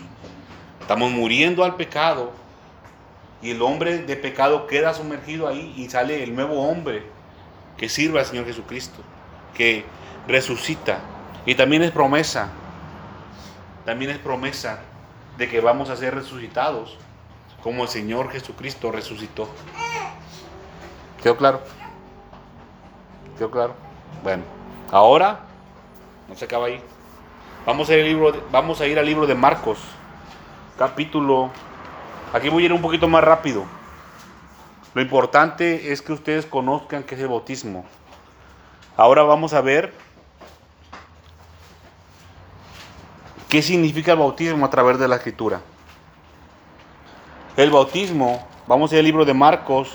[0.82, 2.32] Estamos muriendo al pecado
[3.42, 7.04] y el hombre de pecado queda sumergido ahí y sale el nuevo hombre
[7.76, 9.02] que sirve al Señor Jesucristo,
[9.54, 9.84] que
[10.26, 11.00] resucita.
[11.44, 12.48] Y también es promesa,
[13.84, 14.80] también es promesa
[15.38, 16.96] de que vamos a ser resucitados
[17.62, 19.48] como el Señor Jesucristo resucitó.
[21.22, 21.60] ¿Quedó claro?
[23.36, 23.74] ¿Quedó claro?
[24.22, 24.44] Bueno,
[24.90, 25.40] ahora
[26.28, 26.80] no se acaba ahí.
[27.66, 29.78] Vamos a ir al libro vamos a ir al libro de Marcos,
[30.78, 31.50] capítulo.
[32.32, 33.64] Aquí voy a ir un poquito más rápido.
[34.94, 37.84] Lo importante es que ustedes conozcan qué es el bautismo.
[38.96, 39.92] Ahora vamos a ver
[43.48, 45.60] qué significa el bautismo a través de la escritura.
[47.56, 49.90] El bautismo, vamos al libro de Marcos,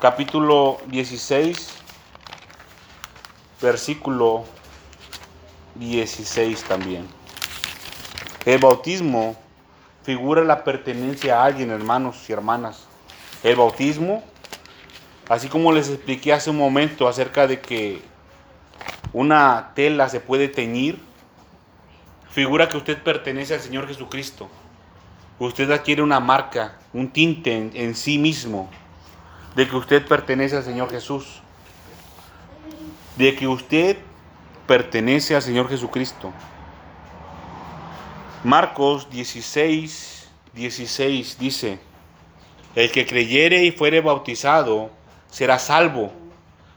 [0.00, 1.74] capítulo 16,
[3.60, 4.44] versículo
[5.76, 7.06] 16 también.
[8.44, 9.36] El bautismo
[10.10, 12.88] figura la pertenencia a alguien, hermanos y hermanas.
[13.44, 14.24] El bautismo,
[15.28, 18.02] así como les expliqué hace un momento acerca de que
[19.12, 20.98] una tela se puede teñir,
[22.28, 24.48] figura que usted pertenece al Señor Jesucristo.
[25.38, 28.68] Usted adquiere una marca, un tinte en, en sí mismo,
[29.54, 31.40] de que usted pertenece al Señor Jesús.
[33.16, 33.96] De que usted
[34.66, 36.32] pertenece al Señor Jesucristo.
[38.42, 41.78] Marcos 16, 16 dice,
[42.74, 44.90] el que creyere y fuere bautizado
[45.28, 46.10] será salvo,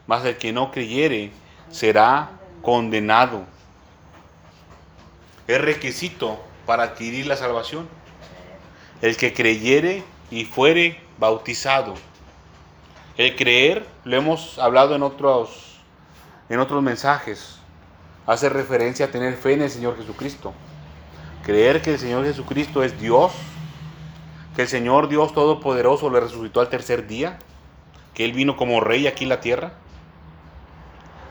[0.06, 1.32] mas el que no creyere
[1.70, 3.46] será condenado.
[5.46, 7.88] Es requisito para adquirir la salvación.
[9.00, 11.94] El que creyere y fuere bautizado.
[13.16, 15.80] El creer, lo hemos hablado en otros,
[16.50, 17.58] en otros mensajes,
[18.26, 20.52] hace referencia a tener fe en el Señor Jesucristo.
[21.44, 23.32] Creer que el Señor Jesucristo es Dios,
[24.56, 27.38] que el Señor Dios Todopoderoso le resucitó al tercer día,
[28.14, 29.72] que Él vino como rey aquí en la tierra.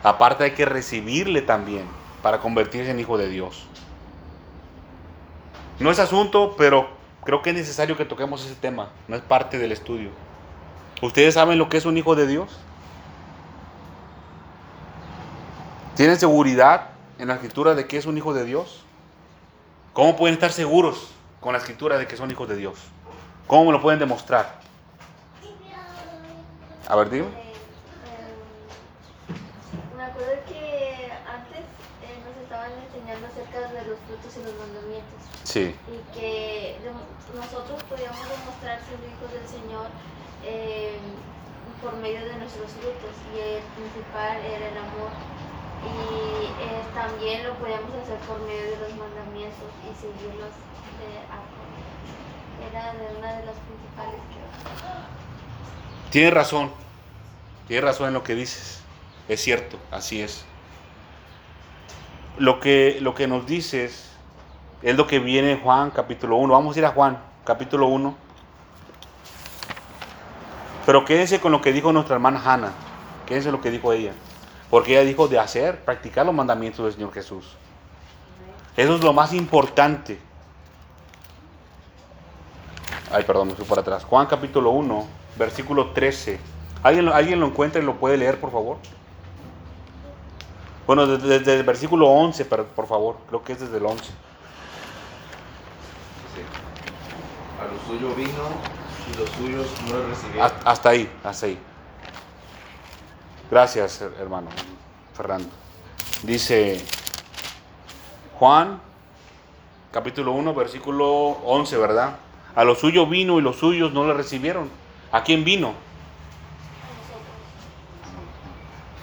[0.04, 1.86] Aparte hay que recibirle también
[2.22, 3.66] para convertirse en hijo de Dios.
[5.80, 6.88] No es asunto, pero
[7.24, 8.90] creo que es necesario que toquemos ese tema.
[9.08, 10.10] No es parte del estudio.
[11.02, 12.56] ¿Ustedes saben lo que es un hijo de Dios?
[15.96, 18.83] ¿Tienen seguridad en la escritura de que es un hijo de Dios?
[19.94, 22.74] ¿Cómo pueden estar seguros con la escritura de que son hijos de Dios?
[23.46, 24.58] ¿Cómo me lo pueden demostrar?
[26.88, 27.24] A ver, eh,
[29.96, 31.62] me acuerdo que antes
[32.02, 35.76] eh, nos estaban enseñando acerca de los frutos y los mandamientos Sí.
[35.88, 36.76] y que
[37.32, 39.86] nosotros podíamos demostrar ser hijos del Señor
[40.44, 40.98] eh,
[41.80, 45.08] por medio de nuestros frutos y el principal era el amor
[45.84, 50.50] y eh, también lo podíamos hacer por medio de los mandamientos y seguirlos
[51.00, 56.70] de a- era de una de las principales que Tienes razón.
[57.68, 58.80] Tienes razón en lo que dices.
[59.28, 60.44] Es cierto, así es.
[62.38, 64.10] Lo que, lo que nos dices
[64.82, 66.52] es lo que viene en Juan capítulo 1.
[66.52, 68.14] Vamos a ir a Juan capítulo 1.
[70.86, 72.72] Pero quédense con lo que dijo nuestra hermana Hannah.
[73.26, 74.12] Quédense lo que dijo ella.
[74.70, 77.56] Porque ella dijo de hacer, practicar los mandamientos del Señor Jesús.
[78.76, 80.18] Eso es lo más importante.
[83.12, 84.04] Ay, perdón, me fui para atrás.
[84.04, 86.40] Juan capítulo 1, versículo 13.
[86.82, 88.78] ¿Alguien, lo- ¿Alguien lo encuentra y lo puede leer, por favor?
[90.86, 93.16] Bueno, desde, desde el versículo 11, pero, por favor.
[93.28, 94.02] Creo que es desde el 11.
[94.04, 94.14] Dice,
[97.60, 98.48] A lo suyo vino
[99.12, 100.42] y los suyos no le recibieron.
[100.42, 101.58] Hasta, hasta ahí, hasta ahí.
[103.50, 104.48] Gracias, her- hermano
[105.14, 105.48] Fernando.
[106.22, 106.82] Dice
[108.38, 108.80] Juan,
[109.92, 111.06] capítulo 1, versículo
[111.44, 112.16] 11, ¿verdad?
[112.56, 114.70] A lo suyo vino y los suyos no le recibieron.
[115.12, 115.74] ¿A quién vino?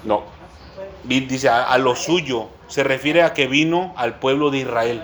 [0.03, 0.23] No.
[1.03, 2.49] Dice a, a lo suyo.
[2.67, 5.03] Se refiere a que vino al pueblo de Israel.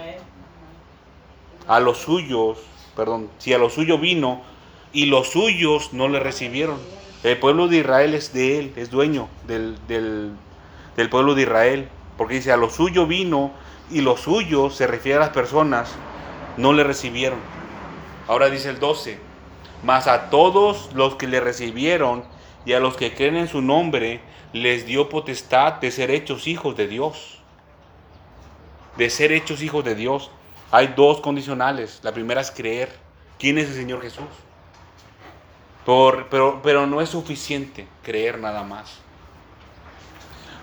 [1.68, 2.58] A los suyos,
[2.96, 4.42] perdón, si a lo suyo vino
[4.94, 6.80] y los suyos no le recibieron.
[7.24, 11.90] El pueblo de Israel es de él, es dueño del, del, pueblo de Israel.
[12.16, 13.52] Porque dice a lo suyo vino
[13.92, 15.94] y los suyos, se refiere a las personas,
[16.58, 17.40] no le recibieron.
[18.28, 19.20] Ahora dice el 12,
[19.84, 22.24] mas a todos los que le recibieron
[22.66, 24.22] y a los que creen en su nombre,
[24.54, 27.40] les dio potestad de ser hechos hijos de Dios.
[28.98, 30.32] De ser hechos hijos de Dios.
[30.72, 32.00] Hay dos condicionales.
[32.04, 32.92] La primera es creer.
[33.40, 34.26] ¿Quién es el Señor Jesús?
[35.88, 39.00] Pero, pero no es suficiente creer nada más.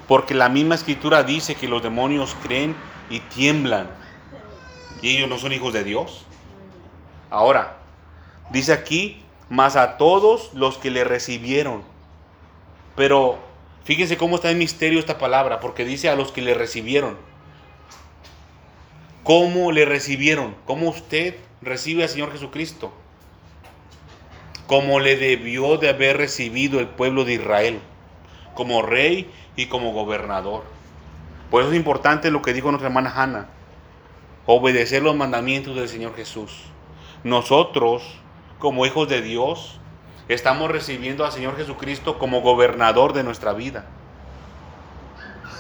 [0.07, 2.77] Porque la misma escritura dice que los demonios creen
[3.09, 3.89] y tiemblan.
[5.01, 6.27] Y ellos no son hijos de Dios.
[7.31, 7.79] Ahora,
[8.51, 11.83] dice aquí, más a todos los que le recibieron.
[12.95, 13.39] Pero
[13.85, 17.17] fíjense cómo está en misterio esta palabra, porque dice a los que le recibieron.
[19.23, 20.55] ¿Cómo le recibieron?
[20.67, 22.93] ¿Cómo usted recibe al Señor Jesucristo?
[24.67, 27.81] Como le debió de haber recibido el pueblo de Israel,
[28.55, 30.65] como rey y como gobernador.
[31.51, 33.49] Por eso es importante lo que dijo nuestra hermana Hannah,
[34.47, 36.65] obedecer los mandamientos del Señor Jesús.
[37.23, 38.03] Nosotros,
[38.59, 39.79] como hijos de Dios,
[40.29, 43.87] estamos recibiendo al Señor Jesucristo como gobernador de nuestra vida.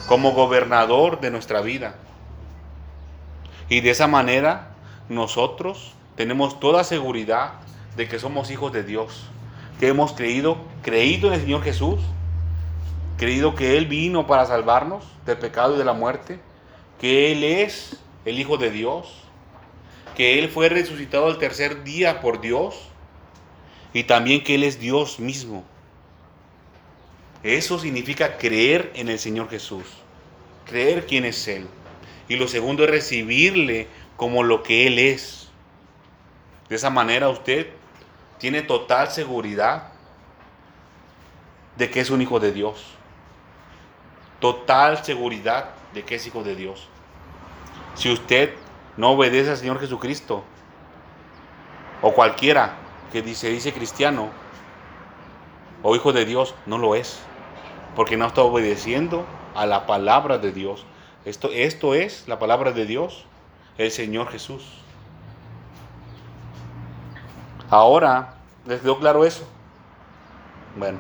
[0.08, 1.96] Como gobernador de nuestra vida.
[3.68, 4.74] Y de esa manera
[5.08, 7.52] nosotros tenemos toda seguridad
[7.96, 9.24] de que somos hijos de Dios.
[9.80, 12.00] Que hemos creído, creído en el Señor Jesús.
[13.18, 16.38] Creído que Él vino para salvarnos del pecado y de la muerte.
[17.00, 19.22] Que Él es el Hijo de Dios.
[20.16, 22.74] Que Él fue resucitado al tercer día por Dios.
[23.92, 25.64] Y también que Él es Dios mismo.
[27.42, 29.84] Eso significa creer en el Señor Jesús.
[30.66, 31.68] Creer quién es Él.
[32.28, 35.48] Y lo segundo es recibirle como lo que Él es.
[36.68, 37.68] De esa manera usted
[38.44, 39.84] tiene total seguridad
[41.78, 42.84] de que es un hijo de Dios.
[44.38, 46.86] Total seguridad de que es hijo de Dios.
[47.94, 48.54] Si usted
[48.98, 50.44] no obedece al Señor Jesucristo,
[52.02, 52.74] o cualquiera
[53.10, 54.28] que dice, dice cristiano,
[55.82, 57.20] o hijo de Dios, no lo es.
[57.96, 60.84] Porque no está obedeciendo a la palabra de Dios.
[61.24, 63.24] Esto, esto es la palabra de Dios,
[63.78, 64.84] el Señor Jesús.
[67.70, 68.33] Ahora,
[68.66, 69.46] ¿les quedó claro eso?
[70.76, 70.98] Bueno,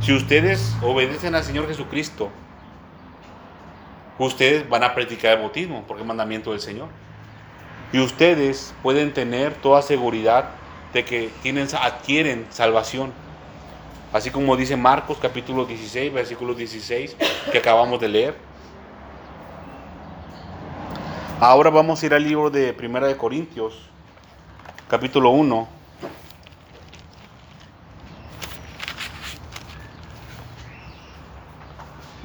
[0.00, 2.30] si ustedes obedecen al Señor Jesucristo,
[4.18, 6.88] ustedes van a practicar el bautismo, porque es mandamiento del Señor.
[7.92, 10.50] Y ustedes pueden tener toda seguridad
[10.92, 13.12] de que tienen, adquieren salvación.
[14.12, 17.16] Así como dice Marcos capítulo 16, versículo 16,
[17.50, 18.36] que acabamos de leer.
[21.40, 23.90] Ahora vamos a ir al libro de Primera de Corintios,
[24.88, 25.75] capítulo 1.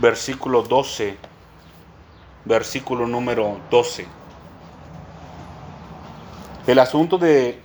[0.01, 1.15] Versículo 12.
[2.43, 4.07] Versículo número 12.
[6.65, 7.59] El asunto de,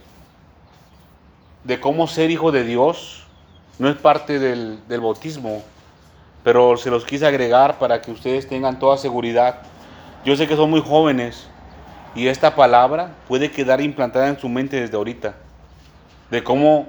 [1.64, 3.24] de cómo ser hijo de Dios
[3.78, 5.62] no es parte del, del bautismo,
[6.44, 9.62] pero se los quise agregar para que ustedes tengan toda seguridad.
[10.22, 11.48] Yo sé que son muy jóvenes
[12.14, 15.36] y esta palabra puede quedar implantada en su mente desde ahorita,
[16.30, 16.88] de cómo,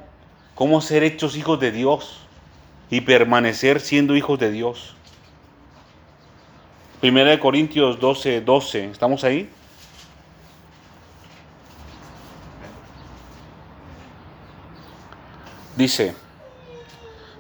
[0.56, 2.20] cómo ser hechos hijos de Dios
[2.90, 4.97] y permanecer siendo hijos de Dios.
[7.00, 9.48] Primera de Corintios 12, 12, ¿estamos ahí?
[15.76, 16.16] Dice,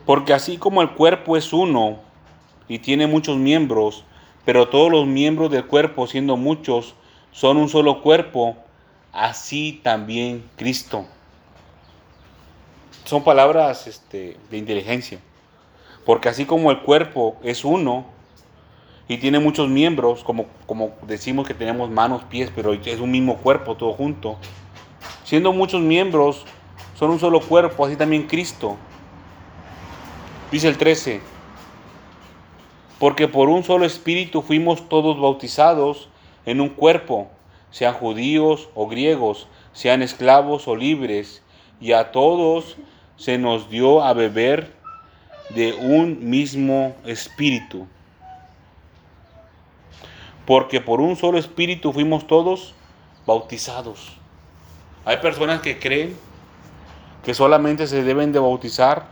[0.05, 1.97] porque así como el cuerpo es uno
[2.67, 4.03] y tiene muchos miembros,
[4.45, 6.93] pero todos los miembros del cuerpo, siendo muchos,
[7.31, 8.55] son un solo cuerpo,
[9.11, 11.07] así también Cristo.
[13.05, 15.19] Son palabras este, de inteligencia.
[16.05, 18.16] Porque así como el cuerpo es uno
[19.07, 23.37] y tiene muchos miembros, como, como decimos que tenemos manos, pies, pero es un mismo
[23.37, 24.37] cuerpo todo junto,
[25.23, 26.45] siendo muchos miembros,
[26.95, 28.75] son un solo cuerpo, así también Cristo.
[30.51, 31.21] Dice el 13,
[32.99, 36.09] porque por un solo espíritu fuimos todos bautizados
[36.45, 37.29] en un cuerpo,
[37.71, 41.43] sean judíos o griegos, sean esclavos o libres,
[41.79, 42.77] y a todos
[43.17, 44.73] se nos dio a beber
[45.49, 47.87] de un mismo espíritu.
[50.47, 52.73] Porque por un solo espíritu fuimos todos
[53.25, 54.17] bautizados.
[55.03, 56.15] Hay personas que creen
[57.25, 59.07] que solamente se deben de bautizar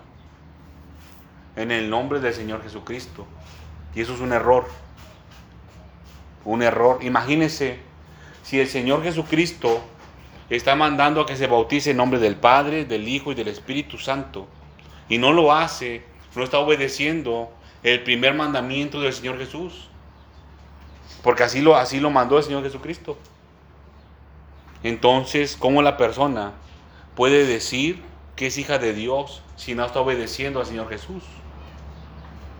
[1.57, 3.25] en el nombre del Señor Jesucristo.
[3.93, 4.65] Y eso es un error.
[6.45, 6.99] Un error.
[7.01, 7.79] Imagínense
[8.41, 9.81] si el Señor Jesucristo
[10.49, 13.97] está mandando a que se bautice en nombre del Padre, del Hijo y del Espíritu
[13.97, 14.47] Santo.
[15.09, 16.01] Y no lo hace,
[16.33, 17.51] no está obedeciendo
[17.83, 19.89] el primer mandamiento del Señor Jesús.
[21.25, 23.17] Porque así lo, así lo mandó el Señor Jesucristo.
[24.83, 26.51] Entonces, ¿cómo la persona
[27.15, 28.03] puede decir
[28.35, 31.23] que es hija de Dios si no está obedeciendo al Señor Jesús?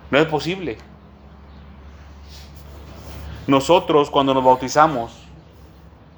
[0.10, 0.80] No es posible.
[3.46, 5.12] Nosotros cuando nos bautizamos,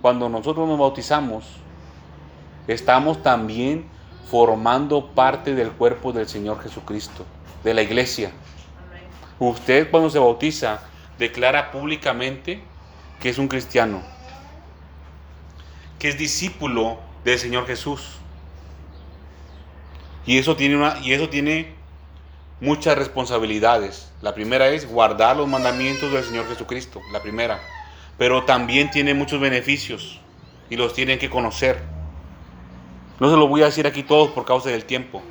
[0.01, 1.43] cuando nosotros nos bautizamos,
[2.69, 3.89] estamos también
[4.31, 7.25] formando parte del cuerpo del Señor Jesucristo,
[7.65, 8.31] de la iglesia.
[9.37, 10.79] Usted cuando se bautiza
[11.17, 12.61] declara públicamente
[13.19, 14.03] que es un cristiano,
[15.99, 18.17] que es discípulo del Señor Jesús.
[20.25, 21.73] Y eso tiene una y eso tiene
[22.59, 24.11] muchas responsabilidades.
[24.21, 27.59] La primera es guardar los mandamientos del Señor Jesucristo, la primera.
[28.17, 30.19] Pero también tiene muchos beneficios
[30.69, 31.81] y los tienen que conocer.
[33.19, 35.23] No se lo voy a decir aquí todos por causa del tiempo.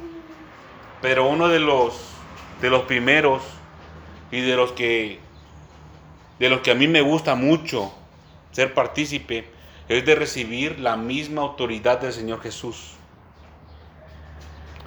[1.02, 1.94] Pero uno de los
[2.60, 3.42] de los primeros
[4.30, 5.20] y de los que
[6.38, 7.92] de los que a mí me gusta mucho
[8.52, 9.48] ser partícipe
[9.88, 12.92] es de recibir la misma autoridad del Señor Jesús.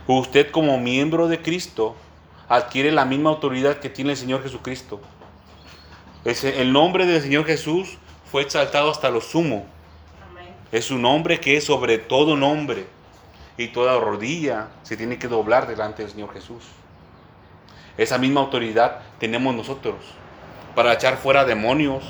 [0.08, 1.96] Usted como miembro de Cristo
[2.48, 5.00] adquiere la misma autoridad que tiene el Señor Jesucristo.
[6.26, 7.98] El nombre del Señor Jesús
[8.30, 9.66] fue exaltado hasta lo sumo.
[10.72, 12.86] Es un nombre que es sobre todo nombre.
[13.58, 16.64] Y toda rodilla se tiene que doblar delante del Señor Jesús.
[17.98, 19.98] Esa misma autoridad tenemos nosotros
[20.76, 22.04] para echar fuera demonios,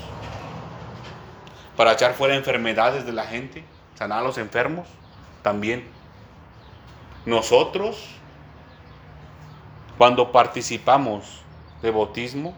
[1.76, 4.86] para echar fuera enfermedades de la gente, sanar a los enfermos
[5.42, 5.88] también.
[7.26, 8.06] Nosotros,
[9.98, 11.42] cuando participamos
[11.82, 12.54] de bautismo,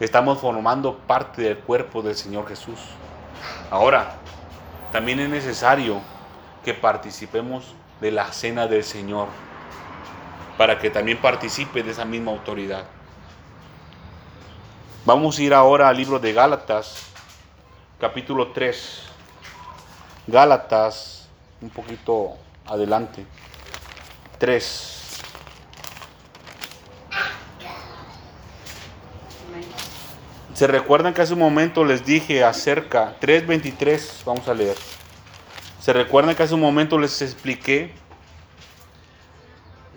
[0.00, 2.78] estamos formando parte del cuerpo del Señor Jesús.
[3.70, 4.16] Ahora,
[4.92, 6.00] también es necesario
[6.64, 9.28] que participemos de la cena del Señor,
[10.56, 12.84] para que también participe de esa misma autoridad.
[15.08, 17.06] Vamos a ir ahora al libro de Gálatas,
[17.98, 19.04] capítulo 3.
[20.26, 21.30] Gálatas,
[21.62, 22.36] un poquito
[22.66, 23.24] adelante.
[24.36, 25.18] 3.
[30.52, 34.76] Se recuerdan que hace un momento les dije acerca, 3.23, vamos a leer.
[35.80, 37.94] Se recuerdan que hace un momento les expliqué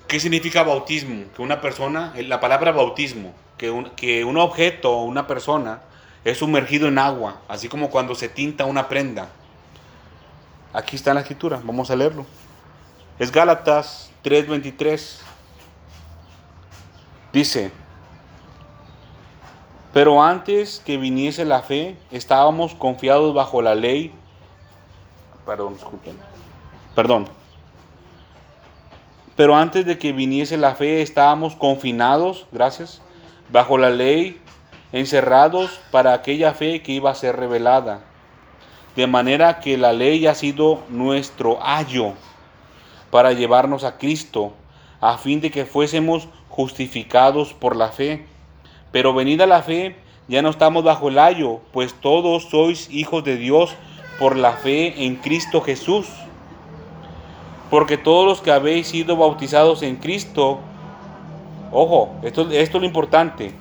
[0.08, 5.04] qué significa bautismo, que una persona, la palabra bautismo, que un, que un objeto o
[5.04, 5.82] una persona
[6.26, 9.30] es sumergido en agua, así como cuando se tinta una prenda.
[10.74, 12.26] Aquí está la escritura, vamos a leerlo.
[13.20, 15.20] Es Gálatas 3:23.
[17.32, 17.72] Dice,
[19.94, 24.12] pero antes que viniese la fe, estábamos confiados bajo la ley.
[25.46, 26.18] Perdón, disculpen.
[26.96, 27.28] Perdón.
[29.36, 33.04] Pero antes de que viniese la fe, estábamos confinados, gracias,
[33.52, 34.40] bajo la ley,
[34.92, 38.02] encerrados para aquella fe que iba a ser revelada.
[38.96, 42.14] De manera que la ley ha sido nuestro ayo
[43.10, 44.54] para llevarnos a Cristo,
[45.00, 48.26] a fin de que fuésemos justificados por la fe.
[48.92, 49.96] Pero venida la fe,
[50.28, 53.74] ya no estamos bajo el ayo, pues todos sois hijos de Dios
[54.20, 56.08] por la fe en Cristo Jesús.
[57.70, 60.60] Porque todos los que habéis sido bautizados en Cristo,
[61.72, 63.52] ojo, esto, es lo importante,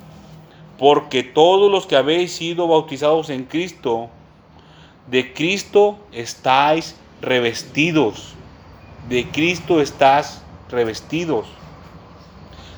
[0.79, 4.09] porque todos los que habéis sido bautizados en Cristo,
[5.11, 8.35] de Cristo estáis revestidos.
[9.09, 11.47] De Cristo estás revestidos.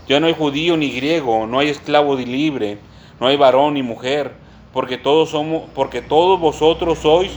[0.09, 2.79] Ya no hay judío ni griego, no hay esclavo ni libre,
[3.21, 4.33] no hay varón ni mujer,
[4.73, 7.31] porque todos somos, porque todos vosotros sois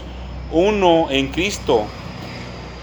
[0.50, 1.84] uno en Cristo.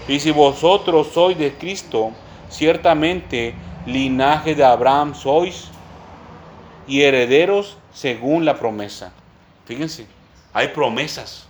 [0.08, 2.12] Y si vosotros sois de Cristo,
[2.48, 3.54] ciertamente
[3.86, 5.68] linaje de Abraham sois
[6.86, 9.12] y herederos según la promesa.
[9.66, 10.06] Fíjense,
[10.52, 11.46] hay promesas.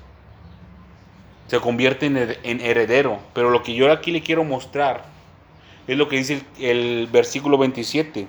[1.49, 3.19] Se convierte en heredero.
[3.35, 5.05] Pero lo que yo aquí le quiero mostrar
[5.87, 8.27] es lo que dice el, el versículo 27.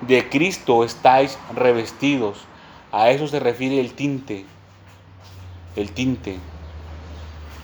[0.00, 2.38] De Cristo estáis revestidos.
[2.92, 4.44] A eso se refiere el tinte.
[5.76, 6.38] El tinte.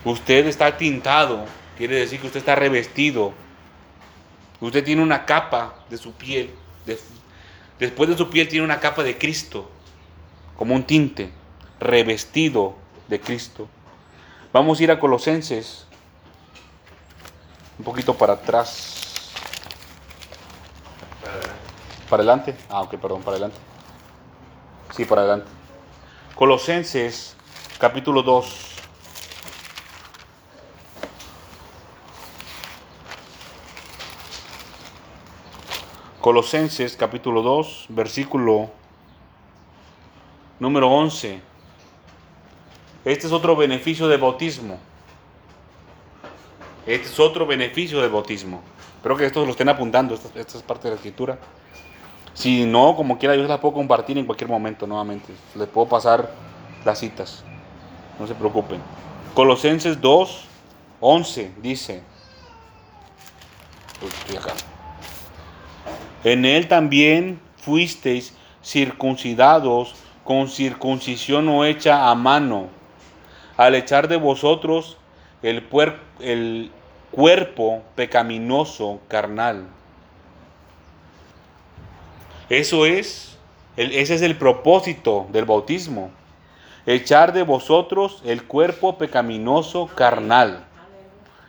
[0.05, 1.47] Usted está tintado.
[1.77, 3.33] Quiere decir que usted está revestido.
[4.63, 6.55] Usted tiene una capa de su piel.
[6.87, 6.99] de-
[7.79, 9.69] después de su piel tiene una capa de Cristo.
[10.57, 11.31] Como un tinte.
[11.81, 12.77] Revestido
[13.09, 13.69] de Cristo.
[14.53, 15.87] Vamos a ir a Colosenses
[17.79, 19.31] un poquito para atrás.
[21.21, 21.59] Para adelante.
[22.09, 22.57] ¿Para adelante?
[22.69, 23.57] Ah, ok, perdón, para adelante.
[24.97, 25.47] Sí, para adelante.
[26.35, 27.35] Colosenses,
[27.79, 28.72] capítulo 2.
[36.23, 38.71] Colosenses, capítulo 2, versículo
[40.61, 41.41] número 11.
[43.05, 44.79] Este es otro beneficio del bautismo.
[46.87, 48.63] Este es otro beneficio del bautismo.
[48.99, 51.41] Espero que estos lo estén apuntando, esta, esta es parte de la escritura.
[52.35, 55.33] Si no, como quiera, yo las puedo compartir en cualquier momento nuevamente.
[55.57, 56.33] Les puedo pasar
[56.85, 57.43] las citas.
[58.21, 58.81] No se preocupen.
[59.35, 60.45] Colosenses 2,
[61.01, 62.05] 11 dice.
[64.01, 64.55] Estoy acá.
[66.25, 69.95] En él también fuisteis circuncidados
[70.25, 72.69] con circuncisión no hecha a mano,
[73.57, 74.97] al echar de vosotros
[75.43, 76.71] el, puer- el
[77.11, 79.67] cuerpo pecaminoso carnal.
[82.49, 83.37] Eso es,
[83.77, 86.11] el- ese es el propósito del bautismo.
[86.87, 90.65] Echar de vosotros el cuerpo pecaminoso carnal.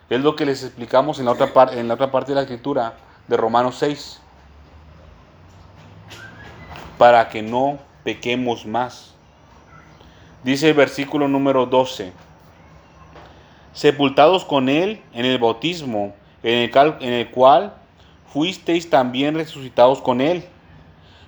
[0.10, 2.42] Es lo que les explicamos en la otra, par- en la otra parte de la
[2.42, 2.94] escritura
[3.28, 4.20] de Romanos 6.
[6.98, 9.14] Para que no pequemos más.
[10.44, 12.12] Dice el versículo número 12.
[13.74, 16.14] Sepultados con él en el bautismo,
[16.44, 16.70] en
[17.02, 17.74] el, cual
[18.28, 20.44] fuisteis también resucitados con él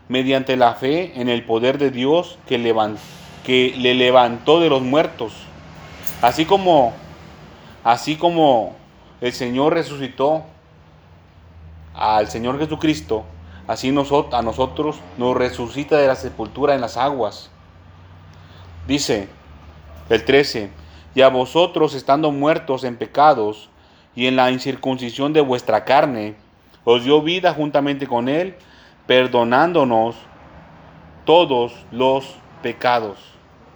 [0.09, 2.61] mediante la fe en el poder de Dios que,
[3.43, 5.33] que le levantó de los muertos.
[6.21, 6.93] Así como,
[7.83, 8.75] así como
[9.21, 10.43] el Señor resucitó
[11.93, 13.25] al Señor Jesucristo,
[13.67, 17.49] así a nosotros nos resucita de la sepultura en las aguas.
[18.87, 19.27] Dice
[20.09, 20.69] el 13,
[21.15, 23.69] y a vosotros estando muertos en pecados
[24.15, 26.35] y en la incircuncisión de vuestra carne,
[26.83, 28.55] os dio vida juntamente con él,
[29.07, 30.15] perdonándonos
[31.25, 33.17] todos los pecados,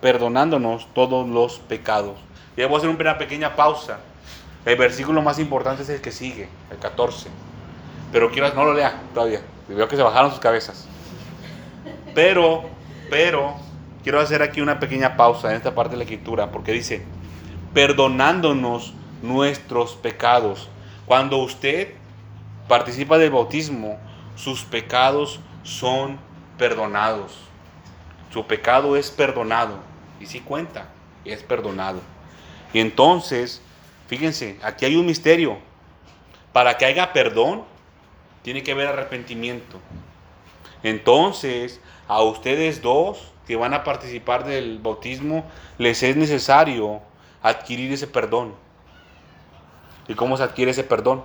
[0.02, 2.18] perdonándonos todos los pecados.
[2.56, 4.00] Y voy a hacer una pequeña pausa.
[4.66, 7.30] El versículo más importante es el que sigue, el 14.
[8.12, 9.42] Pero quiero, no lo lea todavía.
[9.76, 10.88] Veo que se bajaron sus cabezas.
[12.16, 12.64] Pero,
[13.10, 13.56] pero,
[14.04, 17.04] quiero hacer aquí una pequeña pausa en esta parte de la escritura, porque dice,
[17.74, 20.70] perdonándonos nuestros pecados.
[21.06, 21.94] Cuando usted
[22.68, 24.00] participa del bautismo,
[24.36, 26.20] sus pecados son
[26.58, 27.38] perdonados.
[28.32, 29.80] Su pecado es perdonado.
[30.20, 30.88] Y si cuenta,
[31.26, 32.02] es perdonado.
[32.74, 33.62] Y entonces,
[34.08, 35.58] fíjense, aquí hay un misterio.
[36.54, 37.64] Para que haya perdón,
[38.42, 39.80] tiene que haber arrepentimiento.
[40.84, 45.46] Entonces, a ustedes dos que van a participar del bautismo,
[45.78, 47.02] les es necesario
[47.42, 48.54] adquirir ese perdón.
[50.08, 51.24] ¿Y cómo se adquiere ese perdón?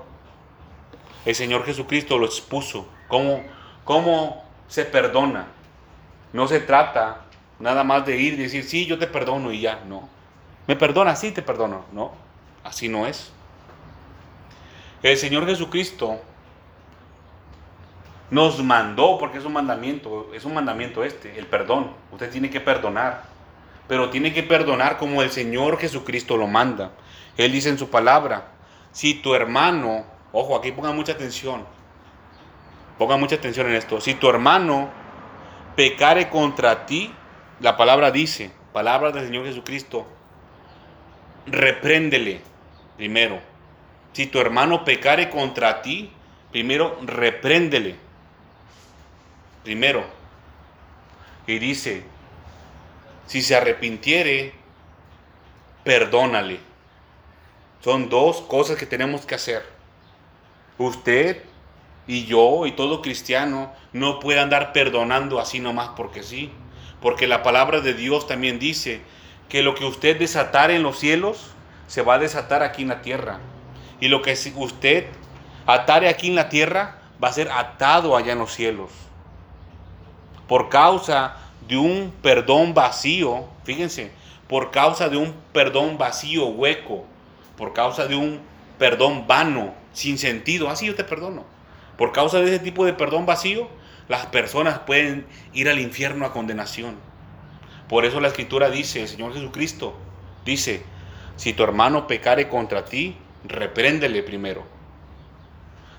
[1.24, 2.86] El Señor Jesucristo lo expuso.
[3.08, 3.42] ¿Cómo,
[3.84, 5.46] cómo se perdona?
[6.32, 7.22] No se trata
[7.58, 9.82] nada más de ir y decir, sí, yo te perdono y ya.
[9.86, 10.08] No.
[10.66, 11.16] ¿Me perdona?
[11.16, 11.84] Sí, te perdono.
[11.92, 12.12] No.
[12.62, 13.32] Así no es.
[15.02, 16.20] El Señor Jesucristo
[18.30, 21.90] nos mandó, porque es un mandamiento, es un mandamiento este, el perdón.
[22.12, 23.24] Usted tiene que perdonar,
[23.86, 26.92] pero tiene que perdonar como el Señor Jesucristo lo manda.
[27.36, 28.48] Él dice en su palabra,
[28.92, 31.64] si tu hermano, ojo, aquí pongan mucha atención,
[32.98, 34.88] pongan mucha atención en esto, si tu hermano
[35.76, 37.12] pecare contra ti,
[37.60, 40.06] la palabra dice, palabra del Señor Jesucristo,
[41.46, 42.40] repréndele
[42.96, 43.40] primero.
[44.12, 46.10] Si tu hermano pecare contra ti,
[46.52, 48.03] primero repréndele.
[49.64, 50.04] Primero.
[51.46, 52.04] Y dice,
[53.26, 54.52] si se arrepintiere,
[55.82, 56.60] perdónale.
[57.80, 59.64] Son dos cosas que tenemos que hacer.
[60.78, 61.42] Usted
[62.06, 66.50] y yo y todo cristiano no puede andar perdonando así nomás porque sí.
[67.00, 69.00] Porque la palabra de Dios también dice
[69.48, 71.50] que lo que usted desatare en los cielos
[71.86, 73.40] se va a desatar aquí en la tierra.
[74.00, 75.06] Y lo que usted
[75.66, 78.90] atare aquí en la tierra va a ser atado allá en los cielos.
[80.48, 81.36] Por causa
[81.68, 84.10] de un perdón vacío, fíjense,
[84.48, 87.04] por causa de un perdón vacío, hueco,
[87.56, 88.40] por causa de un
[88.78, 91.44] perdón vano, sin sentido, así yo te perdono.
[91.96, 93.68] Por causa de ese tipo de perdón vacío,
[94.08, 96.96] las personas pueden ir al infierno a condenación.
[97.88, 99.94] Por eso la escritura dice, el Señor Jesucristo
[100.44, 100.82] dice,
[101.36, 104.73] si tu hermano pecare contra ti, repréndele primero.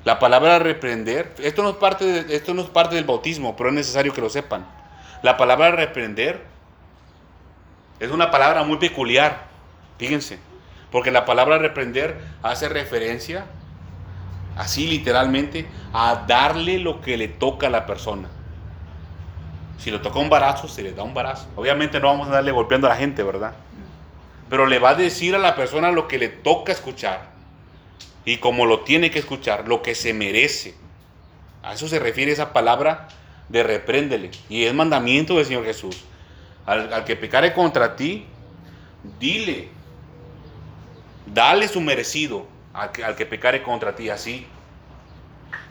[0.05, 3.69] La palabra reprender, esto no, es parte de- esto no es parte del bautismo, pero
[3.69, 4.65] es necesario que lo sepan.
[5.23, 6.45] La palabra reprender
[7.99, 9.47] es una palabra muy peculiar,
[9.97, 10.39] fíjense,
[10.91, 13.45] porque la palabra reprender hace referencia
[14.57, 18.29] así literalmente, a darle lo que le toca a la persona.
[19.77, 21.47] Si le toca un barazo, se le da un barazo.
[21.57, 23.53] Obviamente no vamos a darle golpeando a la gente, ¿verdad?
[24.49, 27.34] Pero le va a decir a la persona lo que le toca escuchar.
[28.25, 30.75] Y como lo tiene que escuchar, lo que se merece.
[31.63, 33.07] A eso se refiere esa palabra
[33.49, 34.31] de repréndele.
[34.49, 36.03] Y es mandamiento del Señor Jesús.
[36.65, 38.25] Al, al que pecare contra ti,
[39.19, 39.69] dile.
[41.27, 44.45] Dale su merecido al que, al que pecare contra ti así.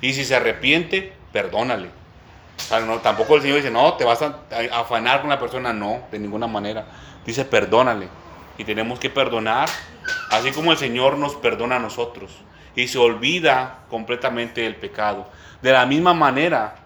[0.00, 1.90] Y si se arrepiente, perdónale.
[2.86, 4.40] No, tampoco el Señor dice, no, te vas a,
[4.72, 5.72] a afanar con la persona.
[5.72, 6.86] No, de ninguna manera.
[7.26, 8.08] Dice, perdónale.
[8.56, 9.68] Y tenemos que perdonar,
[10.30, 12.30] así como el Señor nos perdona a nosotros.
[12.76, 15.28] Y se olvida completamente el pecado.
[15.62, 16.76] De la misma manera,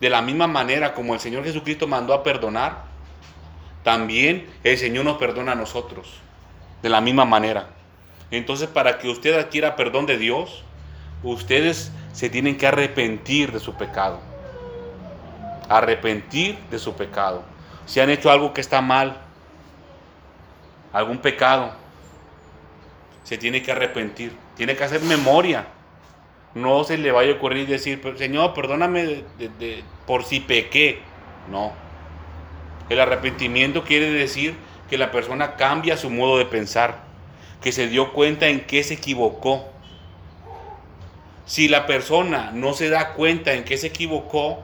[0.00, 2.84] de la misma manera como el Señor Jesucristo mandó a perdonar,
[3.82, 6.20] también el Señor nos perdona a nosotros.
[6.82, 7.68] De la misma manera.
[8.30, 10.64] Entonces, para que usted adquiera perdón de Dios,
[11.22, 14.20] ustedes se tienen que arrepentir de su pecado.
[15.68, 17.42] Arrepentir de su pecado.
[17.86, 19.18] Si han hecho algo que está mal,
[20.92, 21.72] algún pecado,
[23.24, 24.32] se tiene que arrepentir.
[24.56, 25.66] Tiene que hacer memoria.
[26.54, 31.00] No se le vaya a ocurrir decir, Señor, perdóname de, por si pequé.
[31.50, 31.72] No.
[32.88, 34.54] El arrepentimiento quiere decir
[34.90, 37.04] que la persona cambia su modo de pensar,
[37.62, 39.64] que se dio cuenta en qué se equivocó.
[41.46, 44.62] Si la persona no se da cuenta en qué se equivocó,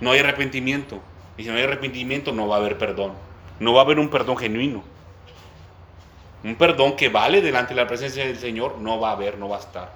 [0.00, 1.00] no hay arrepentimiento.
[1.36, 3.12] Y si no hay arrepentimiento, no va a haber perdón.
[3.60, 4.82] No va a haber un perdón genuino.
[6.44, 9.48] Un perdón que vale delante de la presencia del Señor, no va a haber, no
[9.48, 9.92] va a estar.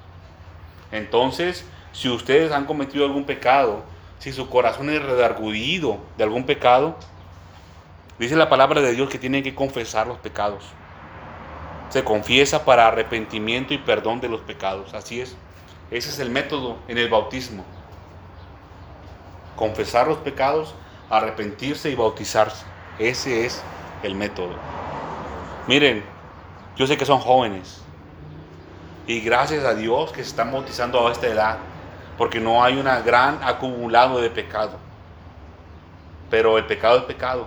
[0.90, 3.82] Entonces, si ustedes han cometido algún pecado,
[4.18, 6.96] si su corazón es redarguido de algún pecado,
[8.18, 10.64] dice la palabra de Dios que tienen que confesar los pecados.
[11.90, 14.94] Se confiesa para arrepentimiento y perdón de los pecados.
[14.94, 15.36] Así es.
[15.90, 17.64] Ese es el método en el bautismo.
[19.56, 20.74] Confesar los pecados,
[21.10, 22.64] arrepentirse y bautizarse.
[22.98, 23.62] Ese es
[24.02, 24.54] el método.
[25.66, 26.02] Miren,
[26.76, 27.82] yo sé que son jóvenes.
[29.06, 31.58] Y gracias a Dios que se están bautizando a esta edad.
[32.16, 34.78] Porque no hay un gran acumulado de pecado.
[36.30, 37.46] Pero el pecado es pecado.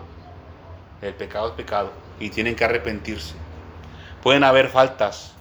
[1.02, 1.92] El pecado es pecado.
[2.20, 3.36] Y tienen que arrepentirse.
[4.22, 5.34] Pueden haber faltas.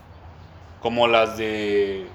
[0.81, 2.07] Como las de...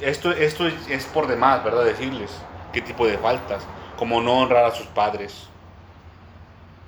[0.00, 1.84] Esto, esto es por demás, ¿verdad?
[1.84, 2.30] Decirles
[2.72, 3.64] qué tipo de faltas.
[3.96, 5.48] Como no honrar a sus padres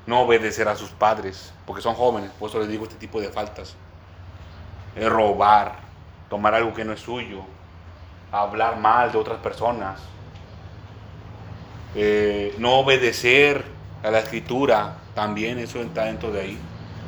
[0.06, 3.28] no obedecer a sus padres, porque son jóvenes, por eso les digo este tipo de
[3.30, 3.76] faltas.
[4.96, 5.76] Es robar,
[6.28, 7.40] tomar algo que no es suyo,
[8.30, 10.00] hablar mal de otras personas,
[11.94, 13.64] eh, no obedecer
[14.02, 16.58] a la escritura, también eso está dentro de ahí.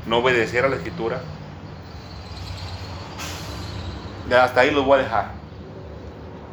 [0.07, 1.21] No obedecer a la escritura.
[4.31, 5.31] Hasta ahí los voy a dejar.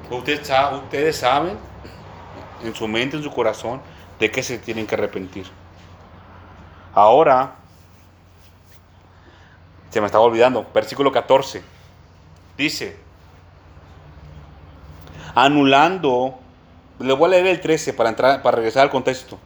[0.09, 1.57] Ustedes, ustedes saben
[2.63, 3.81] en su mente, en su corazón,
[4.19, 5.45] de qué se tienen que arrepentir.
[6.93, 7.55] Ahora,
[9.89, 11.61] se me estaba olvidando, versículo 14,
[12.57, 12.97] dice,
[15.33, 16.35] anulando,
[16.99, 19.39] le voy a leer el 13 para, entrar, para regresar al contexto,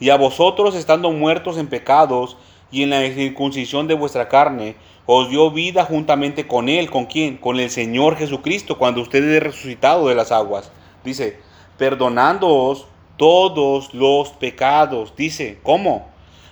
[0.00, 2.36] y a vosotros estando muertos en pecados
[2.70, 4.76] y en la circuncisión de vuestra carne,
[5.06, 7.36] os dio vida juntamente con Él, ¿con quién?
[7.36, 10.70] Con el Señor Jesucristo, cuando usted es resucitado de las aguas.
[11.02, 11.40] Dice,
[11.78, 12.86] perdonándoos
[13.16, 15.14] todos los pecados.
[15.16, 16.08] Dice, ¿cómo?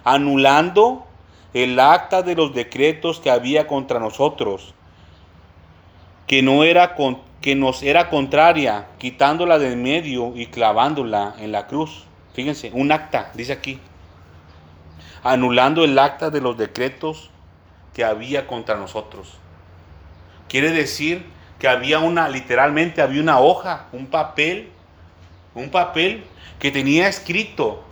[0.07, 1.05] Anulando
[1.53, 4.73] el acta de los decretos que había contra nosotros,
[6.29, 11.67] que, no era con, que nos era contraria, quitándola del medio y clavándola en la
[11.67, 12.05] cruz.
[12.35, 13.81] Fíjense, un acta, dice aquí,
[15.25, 17.31] anulando el acta de los decretos
[17.93, 19.39] que había contra nosotros.
[20.49, 21.27] Quiere decir
[21.59, 24.71] que había una, literalmente había una hoja, un papel,
[25.57, 26.23] un papel
[26.61, 27.83] que tenía escrito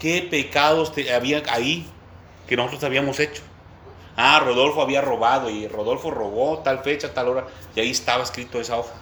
[0.00, 1.86] qué pecados había ahí
[2.48, 3.42] que nosotros habíamos hecho.
[4.16, 7.46] Ah, Rodolfo había robado y Rodolfo robó tal fecha, tal hora,
[7.76, 8.94] y ahí estaba escrito esa hoja.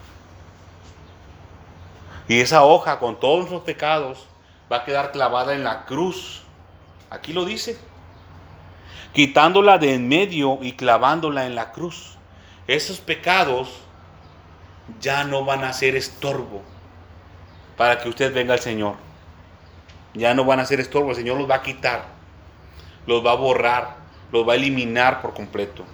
[2.29, 4.27] Y esa hoja con todos nuestros pecados
[4.71, 6.43] va a quedar clavada en la cruz.
[7.09, 7.79] Aquí lo dice.
[9.15, 12.19] Quitándola de en medio y clavándola en la cruz.
[12.67, 13.71] Esos pecados
[15.01, 16.63] ya no van a ser estorbo
[17.79, 19.08] para que usted venga al Señor.
[20.19, 22.07] Ya no van a ser estorbo, el Señor los va a quitar,
[23.07, 23.97] los va a borrar,
[24.33, 25.85] los va a eliminar por completo.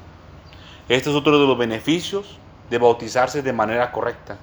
[0.88, 2.38] Este es otro de los beneficios
[2.70, 4.38] de bautizarse de manera correcta.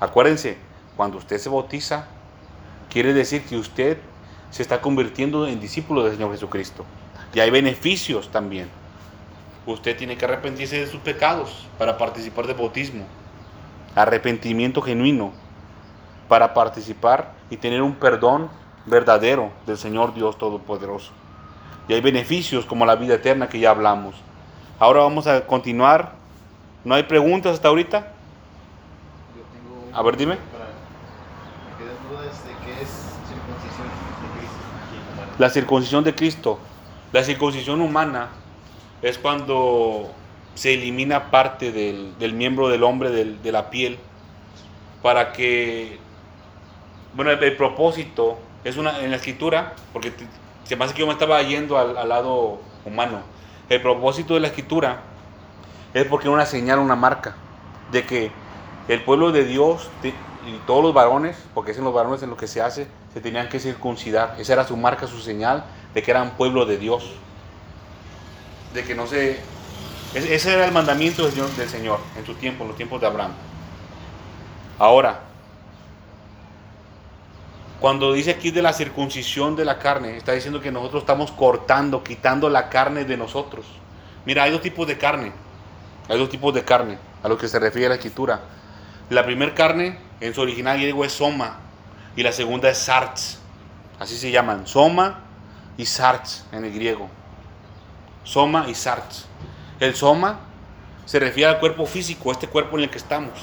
[0.00, 0.58] Acuérdense,
[0.96, 2.08] cuando usted se bautiza,
[2.90, 3.98] quiere decir que usted
[4.50, 6.84] se está convirtiendo en discípulo del Señor Jesucristo.
[7.34, 8.68] Y hay beneficios también.
[9.64, 13.06] usted tiene que arrepentirse de sus pecados para participar del bautismo.
[13.94, 15.32] Arrepentimiento genuino
[16.28, 18.48] para participar y tener un perdón
[18.86, 21.12] verdadero del Señor Dios Todopoderoso.
[21.88, 24.14] Y hay beneficios como la vida eterna que ya hablamos.
[24.78, 26.12] Ahora vamos a continuar.
[26.84, 28.12] ¿No hay preguntas hasta ahorita?
[29.92, 30.36] A ver, dime.
[30.36, 32.88] para- Me quedan dudas de qué es
[33.28, 34.56] circuncisión de Cristo.
[35.14, 35.32] humana.
[35.38, 36.58] La circuncisión de Cristo.
[37.12, 38.28] La circuncisión humana
[39.02, 40.10] es cuando
[40.54, 43.98] se elimina parte del, del miembro del hombre del- de la piel
[45.02, 45.98] para que,
[47.16, 50.12] bueno, el, propósito es una, en la escritura, porque
[50.64, 53.20] se me hace que yo me estaba yendo al, lado humano.
[53.68, 55.00] El propósito de la escritura
[55.94, 57.34] es porque una señal, una marca
[57.90, 58.30] de que
[58.88, 62.36] el pueblo de Dios y todos los varones, porque es en los varones en lo
[62.36, 64.36] que se hace, se tenían que circuncidar.
[64.38, 65.64] Esa era su marca, su señal
[65.94, 67.12] de que eran pueblo de Dios.
[68.74, 69.40] De que no se...
[70.14, 73.00] ese- Ese era el mandamiento del Señor, del Señor en su tiempo, en los tiempos
[73.00, 73.32] de Abraham.
[74.78, 75.20] Ahora,
[77.80, 82.02] cuando dice aquí de la circuncisión de la carne, está diciendo que nosotros estamos cortando,
[82.02, 83.66] quitando la carne de nosotros.
[84.24, 85.32] Mira, hay dos tipos de carne.
[86.08, 88.40] Hay dos tipos de carne a lo que se refiere la escritura.
[89.10, 91.58] La primera carne en su original griego es soma
[92.16, 93.40] y la segunda es sarx.
[93.98, 95.20] Así se llaman, soma
[95.76, 97.08] y sarx en el griego.
[98.24, 99.26] Soma y sarx.
[99.80, 100.40] El soma
[101.04, 103.38] se refiere al cuerpo físico, este cuerpo en el que estamos.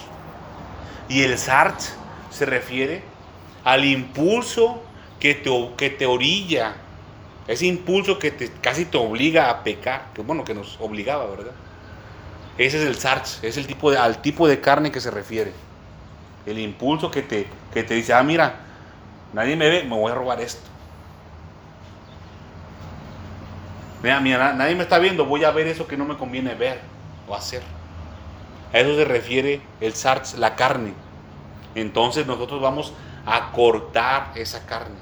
[1.08, 1.94] Y el sarx
[2.32, 3.04] se refiere
[3.64, 4.84] al impulso
[5.20, 6.76] que te, que te orilla,
[7.48, 11.56] ese impulso que te, casi te obliga a pecar, que bueno, que nos obligaba, ¿verdad?
[12.58, 15.54] Ese es el sarx, es el tipo de, al tipo de carne que se refiere.
[16.46, 18.68] El impulso que te, que te dice, ah, mira,
[19.34, 20.72] nadie me ve, me voy a robar esto.
[24.02, 26.56] Mira, mira, na- nadie me está viendo, voy a ver eso que no me conviene
[26.56, 26.82] ver
[27.26, 27.64] o hacer.
[28.74, 30.96] A eso se refiere el sarx, la carne.
[31.76, 32.94] Entonces nosotros vamos
[33.26, 34.98] a cortar esa carne,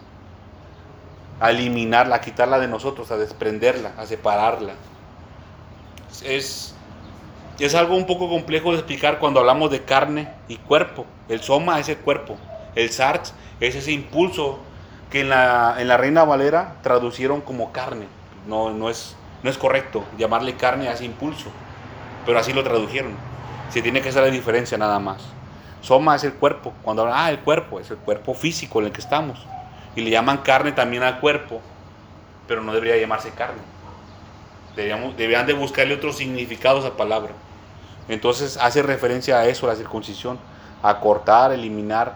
[1.40, 4.74] a eliminarla, a quitarla de nosotros, a desprenderla, a separarla.
[6.24, 6.76] Es,
[7.60, 11.06] es algo un poco complejo de explicar cuando hablamos de carne y cuerpo.
[11.30, 12.38] El soma es el cuerpo,
[12.76, 14.60] el sarx es ese impulso
[15.10, 18.08] que en la, en la Reina Valera traducieron como carne.
[18.48, 21.50] No, no, es, no es correcto llamarle carne a ese impulso,
[22.26, 23.16] pero así lo tradujeron.
[23.70, 25.22] Se tiene que hacer la diferencia nada más.
[25.82, 26.74] Soma es el cuerpo.
[26.84, 29.46] Cuando hablan, ah, el cuerpo, es el cuerpo físico en el que estamos.
[29.96, 31.60] Y le llaman carne también al cuerpo,
[32.48, 33.62] pero no debería llamarse carne.
[34.76, 37.32] Deberían de buscarle otro significado a esa palabra.
[38.08, 40.40] Entonces hace referencia a eso, la circuncisión,
[40.82, 42.14] a cortar, eliminar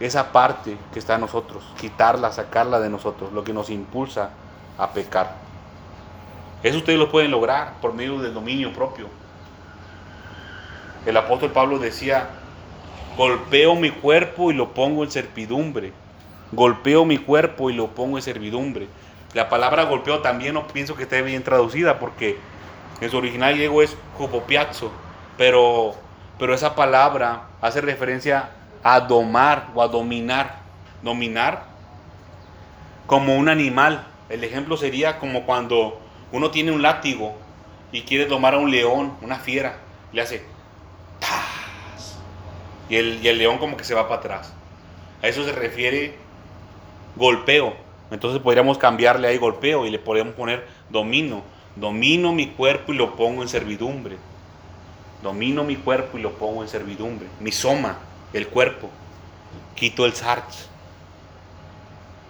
[0.00, 4.30] esa parte que está en nosotros, quitarla, sacarla de nosotros, lo que nos impulsa
[4.76, 5.34] a pecar.
[6.62, 9.08] Eso ustedes lo pueden lograr por medio del dominio propio.
[11.06, 12.28] El apóstol Pablo decía,
[13.16, 15.92] golpeo mi cuerpo y lo pongo en servidumbre.
[16.52, 18.88] Golpeo mi cuerpo y lo pongo en servidumbre.
[19.34, 22.38] La palabra golpeo también no pienso que esté bien traducida porque
[23.00, 24.92] en su original griego es jupopiazzo,
[25.38, 25.94] pero,
[26.38, 28.50] pero esa palabra hace referencia
[28.82, 30.60] a domar o a dominar.
[31.02, 31.64] Dominar
[33.06, 34.06] como un animal.
[34.28, 36.00] El ejemplo sería como cuando
[36.32, 37.34] uno tiene un látigo
[37.90, 39.76] y quiere domar a un león, una fiera,
[40.12, 40.44] le hace.
[42.92, 44.52] Y el, y el león como que se va para atrás.
[45.22, 46.14] A eso se refiere
[47.16, 47.74] golpeo.
[48.10, 51.42] Entonces podríamos cambiarle ahí golpeo y le podemos poner domino.
[51.74, 54.18] Domino mi cuerpo y lo pongo en servidumbre.
[55.22, 57.26] Domino mi cuerpo y lo pongo en servidumbre.
[57.40, 57.96] Mi soma,
[58.34, 58.90] el cuerpo.
[59.74, 60.68] Quito el sarx.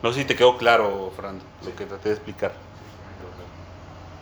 [0.00, 2.52] No sé si te quedó claro, Fran, lo que traté de explicar.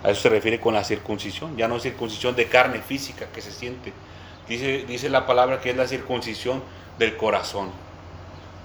[0.02, 1.54] A eso se refiere con la circuncisión.
[1.58, 3.92] Ya no es circuncisión de carne física que se siente.
[4.50, 6.60] Dice, dice la palabra que es la circuncisión
[6.98, 7.70] del corazón.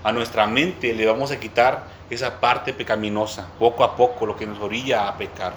[0.04, 4.48] A nuestra mente le vamos a quitar esa parte pecaminosa, poco a poco, lo que
[4.48, 5.54] nos orilla a pecar.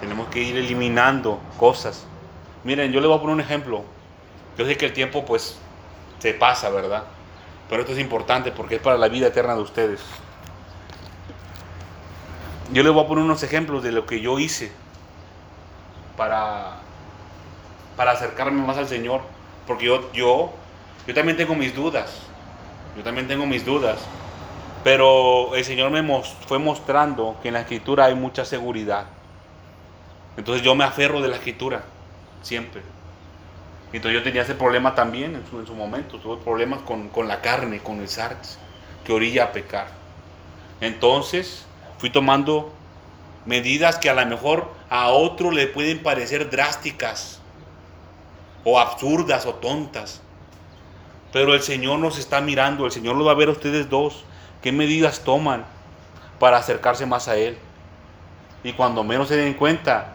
[0.00, 2.04] Tenemos que ir eliminando cosas.
[2.64, 3.84] Miren, yo les voy a poner un ejemplo.
[4.58, 5.56] Yo sé que el tiempo pues
[6.18, 7.04] se pasa, ¿verdad?
[7.70, 10.00] Pero esto es importante porque es para la vida eterna de ustedes.
[12.72, 14.72] Yo les voy a poner unos ejemplos de lo que yo hice
[16.16, 16.81] para,
[17.96, 19.20] para acercarme más al Señor.
[19.66, 20.52] Porque yo, yo,
[21.06, 22.22] yo también tengo mis dudas.
[22.96, 23.98] Yo también tengo mis dudas.
[24.84, 29.06] Pero el Señor me mos- fue mostrando que en la escritura hay mucha seguridad.
[30.36, 31.84] Entonces yo me aferro de la escritura,
[32.42, 32.82] siempre.
[33.92, 36.18] Entonces yo tenía ese problema también en su, en su momento.
[36.18, 38.58] Tuve problemas con, con la carne, con el sarx,
[39.04, 39.88] que orilla a pecar.
[40.80, 41.66] Entonces
[41.98, 42.72] fui tomando
[43.44, 47.40] medidas que a lo mejor a otro le pueden parecer drásticas
[48.64, 50.22] o absurdas o tontas.
[51.32, 54.24] Pero el Señor nos está mirando, el Señor lo va a ver a ustedes dos.
[54.60, 55.64] ¿Qué medidas toman
[56.38, 57.58] para acercarse más a Él?
[58.62, 60.12] Y cuando menos se den cuenta,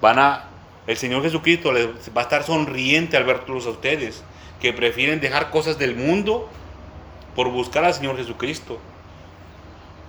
[0.00, 0.44] van a,
[0.86, 1.86] el Señor Jesucristo les
[2.16, 4.22] va a estar sonriente al verlos a ustedes,
[4.60, 6.48] que prefieren dejar cosas del mundo
[7.34, 8.78] por buscar al Señor Jesucristo.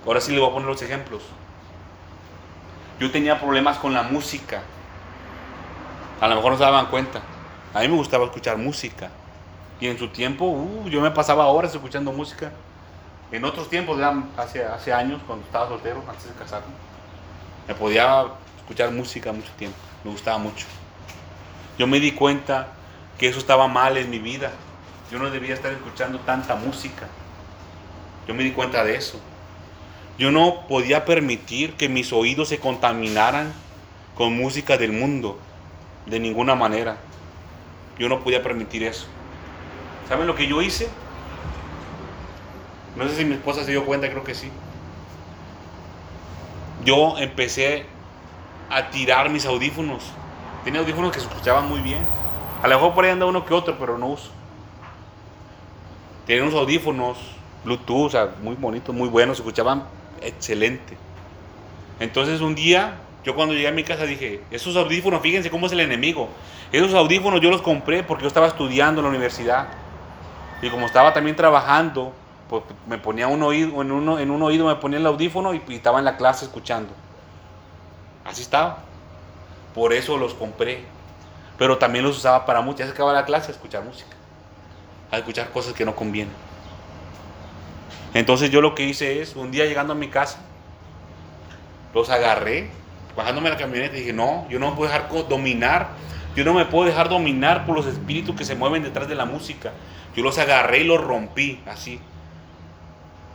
[0.06, 1.22] Ahora sí le voy a poner los ejemplos.
[3.00, 4.62] Yo tenía problemas con la música.
[6.20, 7.22] A lo mejor no se daban cuenta.
[7.74, 9.10] A mí me gustaba escuchar música.
[9.80, 12.52] Y en su tiempo, uh, yo me pasaba horas escuchando música.
[13.32, 16.74] En otros tiempos, ya hace, hace años, cuando estaba soltero, antes de casarme,
[17.68, 18.26] me podía
[18.58, 19.78] escuchar música mucho tiempo.
[20.04, 20.66] Me gustaba mucho.
[21.78, 22.68] Yo me di cuenta
[23.18, 24.52] que eso estaba mal en mi vida.
[25.10, 27.08] Yo no debía estar escuchando tanta música.
[28.28, 29.20] Yo me di cuenta de eso.
[30.18, 33.54] Yo no podía permitir que mis oídos se contaminaran
[34.16, 35.40] con música del mundo.
[36.06, 36.98] De ninguna manera.
[38.02, 39.06] Yo no podía permitir eso.
[40.10, 40.90] ¿Saben lo que yo hice?
[42.96, 44.50] No sé si mi esposa se dio cuenta, creo que sí.
[46.84, 47.86] Yo empecé
[48.72, 50.02] a tirar mis audífonos.
[50.64, 52.00] Tenía audífonos que se escuchaban muy bien.
[52.64, 54.32] A lo mejor por ahí anda uno que otro, pero no uso.
[56.26, 57.20] Tenía unos audífonos
[57.64, 59.84] Bluetooth, o sea, muy bonitos, muy buenos, se escuchaban
[60.22, 60.98] excelente.
[62.00, 65.72] Entonces un día, yo cuando llegué a mi casa dije, esos audífonos, fíjense cómo es
[65.72, 66.30] el enemigo.
[66.72, 69.68] Esos audífonos yo los compré porque yo estaba estudiando en la universidad.
[70.62, 72.14] Y como estaba también trabajando,
[72.50, 75.62] pues me ponía un oído, en, uno, en un oído me ponía el audífono y,
[75.68, 76.94] y estaba en la clase escuchando.
[78.26, 78.80] Así estaba.
[79.74, 80.84] Por eso los compré.
[81.58, 82.80] Pero también los usaba para mucho.
[82.80, 84.16] Ya se acababa la clase a escuchar música.
[85.12, 86.34] A escuchar cosas que no convienen.
[88.14, 90.40] Entonces yo lo que hice es, un día llegando a mi casa,
[91.94, 92.70] los agarré,
[93.16, 95.90] bajándome la camioneta dije, no, yo no me puedo dejar dominar.
[96.36, 99.26] Yo no me puedo dejar dominar por los espíritus que se mueven detrás de la
[99.26, 99.74] música.
[100.16, 102.00] Yo los agarré y los rompí, así.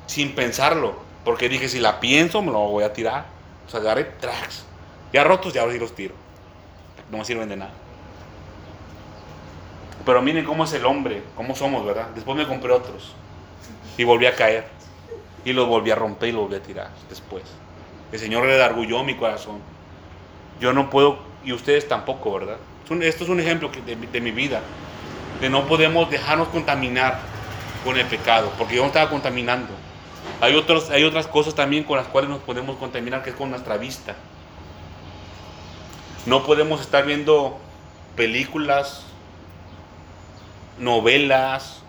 [0.06, 0.96] Sin pensarlo.
[1.24, 3.26] Porque dije, si la pienso, me lo voy a tirar.
[3.66, 4.64] Los agarré, tracks.
[5.12, 6.14] Ya rotos, ya ahora sí los tiro.
[7.10, 7.72] No me sirven de nada.
[10.04, 12.08] Pero miren cómo es el hombre, cómo somos, ¿verdad?
[12.14, 13.12] Después me compré otros.
[13.98, 14.68] Y volví a caer.
[15.44, 17.42] Y los volví a romper y los volví a tirar después.
[18.12, 19.58] El Señor redargulló mi corazón.
[20.60, 22.56] Yo no puedo, y ustedes tampoco, ¿verdad?
[23.02, 24.60] Esto es un ejemplo que- de, mi- de mi vida.
[25.40, 27.18] De no podemos dejarnos contaminar
[27.84, 29.72] con el pecado, porque yo no estaba contaminando.
[30.40, 33.50] Hay, otros, hay otras cosas también con las cuales nos podemos contaminar, que es con
[33.50, 34.14] nuestra vista.
[36.24, 37.58] No podemos estar viendo
[38.16, 39.04] películas,
[40.78, 41.80] novelas,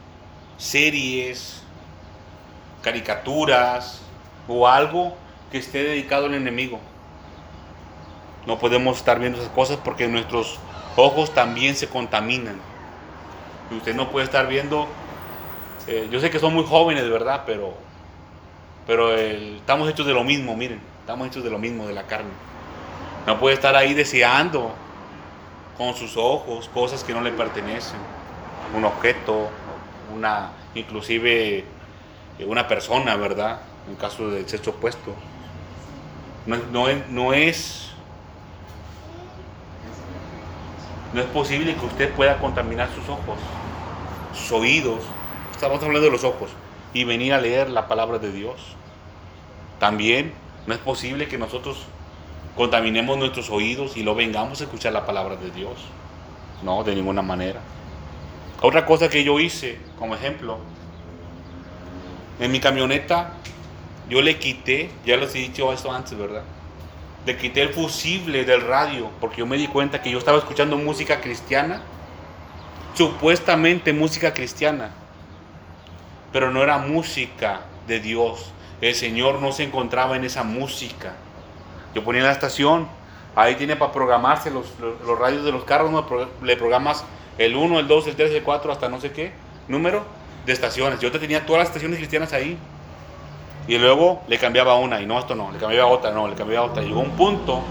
[0.57, 1.61] series,
[2.81, 4.01] caricaturas
[4.47, 5.15] o algo
[5.51, 6.79] que esté dedicado al enemigo.
[8.45, 10.59] No podemos estar viendo esas cosas porque nuestros
[10.95, 12.55] ojos también se contaminan.
[13.71, 14.87] Y usted no puede estar viendo,
[15.87, 17.43] eh, yo sé que son muy jóvenes, ¿verdad?
[17.45, 17.73] Pero,
[18.85, 22.03] pero el- estamos hechos de lo mismo, miren, estamos hechos de lo mismo, de la
[22.03, 22.29] carne.
[23.25, 24.71] No puede estar ahí deseando
[25.77, 27.99] con sus ojos cosas que no le pertenecen.
[28.73, 29.49] Un objeto,
[30.15, 31.65] una, inclusive
[32.39, 33.59] eh, una persona, ¿verdad?
[33.89, 35.13] En caso del sexo opuesto.
[36.47, 37.83] No, es- no no es
[41.13, 43.37] no es posible que usted pueda contaminar sus ojos,
[44.33, 45.03] sus oídos.
[45.51, 46.49] Estamos hablando de los ojos
[46.93, 48.55] y venir a leer la palabra de Dios.
[49.79, 50.33] También
[50.67, 51.85] no es posible que nosotros
[52.55, 55.73] contaminemos nuestros oídos y lo vengamos a escuchar la palabra de Dios.
[56.63, 57.61] No, de ninguna manera.
[58.61, 60.57] Otra cosa que yo hice, como ejemplo,
[62.39, 63.33] en mi camioneta,
[64.09, 66.43] yo le quité, ya les he dicho esto antes, ¿verdad?
[67.25, 70.77] Le quité el fusible del radio, porque yo me di cuenta que yo estaba escuchando
[70.77, 71.81] música cristiana,
[72.93, 74.91] supuestamente música cristiana,
[76.31, 78.51] pero no era música de Dios.
[78.79, 81.13] El Señor no se encontraba en esa música.
[81.93, 82.87] Yo ponía la estación,
[83.35, 86.05] ahí tiene para programarse los, los, radios de los carros, ¿no?
[86.43, 87.03] Le programas
[87.37, 89.31] el 1, el 2, el 3, el 4, hasta no sé qué
[89.67, 90.03] número
[90.45, 90.99] de estaciones.
[90.99, 92.57] Yo te tenía todas las estaciones cristianas ahí.
[93.67, 96.67] Y luego le cambiaba una, y no, esto no, le cambiaba otra, no, le cambiaba
[96.67, 96.81] otra.
[96.81, 97.61] Llegó un punto,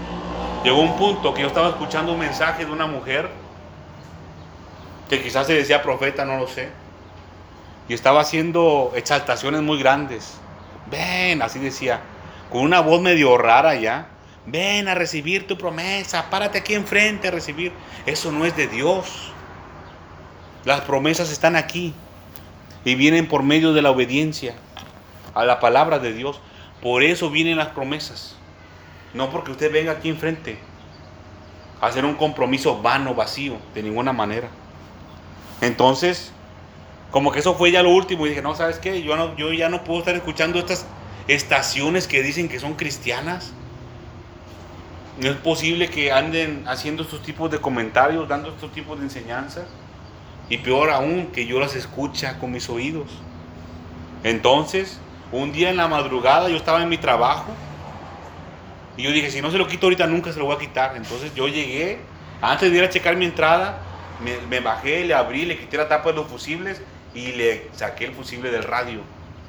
[0.63, 3.29] llegó un punto que yo estaba escuchando un mensaje de una mujer
[5.09, 6.69] que quizás se decía profeta, no lo sé.
[7.89, 10.37] Y estaba haciendo exaltaciones muy grandes.
[10.91, 12.01] Ven, así decía,
[12.51, 14.09] con una voz medio rara ya.
[14.45, 17.71] Ven a recibir tu promesa, párate aquí enfrente a recibir.
[18.05, 19.31] Eso no es de Dios.
[20.63, 21.93] Las promesas están aquí
[22.85, 24.53] y vienen por medio de la obediencia
[25.37, 26.39] a la palabra de Dios.
[26.81, 28.35] Por eso vienen las promesas.
[29.13, 30.59] No porque usted venga aquí enfrente.
[31.79, 34.49] hacer un compromiso vano, vacío, de ninguna manera.
[35.61, 36.31] Entonces,
[37.11, 39.03] como que eso fue ya lo último y dije, no, ¿sabes qué?
[39.03, 40.85] Yo, no, yo ya no puedo estar escuchando estas
[41.27, 43.53] estaciones que dicen que son cristianas.
[45.19, 49.65] No es posible que anden haciendo estos tipos de comentarios, dando estos tipos de enseñanzas.
[50.49, 53.09] Y peor aún, que yo las escucha con mis oídos.
[54.23, 54.99] Entonces,
[55.31, 57.53] un día en la madrugada yo estaba en mi trabajo
[58.97, 60.97] y yo dije, si no se lo quito ahorita, nunca se lo voy a quitar.
[60.97, 61.99] Entonces yo llegué,
[62.41, 63.79] antes de ir a checar mi entrada,
[64.49, 66.81] me, bajé, le abrí, le quité la tapa de los fusibles
[67.13, 69.01] y le saqué el fusible del radio.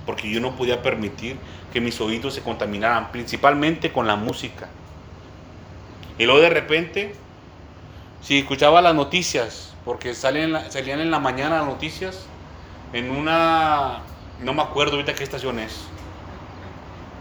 [0.05, 1.39] Porque yo no podía permitir
[1.73, 4.69] que mis oídos se contaminaran, principalmente con la música.
[6.19, 7.15] Y luego de repente,
[8.21, 12.27] si escuchaba las noticias, porque salen, salían en la mañana las noticias,
[12.93, 14.01] en una,
[14.43, 15.87] no me acuerdo ahorita qué estación es,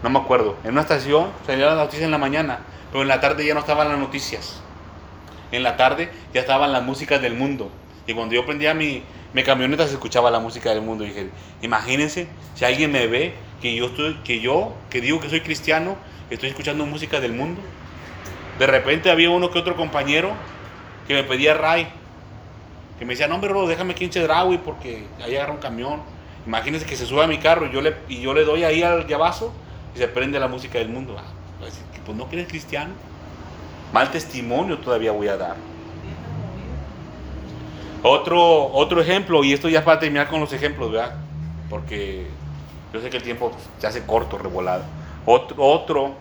[0.02, 2.60] no me acuerdo, en una estación salían las noticias en la mañana,
[2.90, 4.60] pero en la tarde ya no estaban las noticias.
[5.50, 7.70] En la tarde ya estaban las músicas del mundo.
[8.06, 9.02] Y cuando yo prendía mi,
[9.32, 11.04] mi camioneta se escuchaba la música del mundo.
[11.04, 11.30] Y dije,
[11.62, 15.96] imagínense si alguien me ve que yo, estoy, que yo, que digo que soy cristiano,
[16.30, 17.60] estoy escuchando música del mundo.
[18.58, 20.32] De repente había uno que otro compañero
[21.06, 21.88] que me pedía ray.
[22.98, 26.02] Que me decía, no, hombre, bro, déjame aquí en Chedraui porque ahí agarra un camión.
[26.48, 28.82] Imagínense que se sube a mi carro y yo le, y yo le doy ahí
[28.82, 29.52] al llavazo
[29.94, 31.14] y se prende la música del mundo.
[31.18, 31.24] Ah,
[31.60, 32.94] pues, pues no que eres cristiano.
[33.92, 35.56] Mal testimonio todavía voy a dar.
[38.02, 41.16] Otro, otro ejemplo, y esto ya para terminar con los ejemplos, ¿verdad?
[41.68, 42.26] Porque
[42.94, 44.84] yo sé que el tiempo se hace corto, revolado.
[45.26, 46.14] Otro, otro,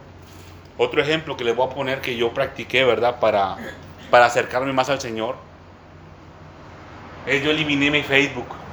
[0.78, 3.22] otro ejemplo que les voy a poner que yo practiqué, ¿verdad?
[3.22, 3.56] Para,
[4.12, 5.38] para acercarme más al Señor.
[7.26, 8.67] Es yo eliminé mi Facebook.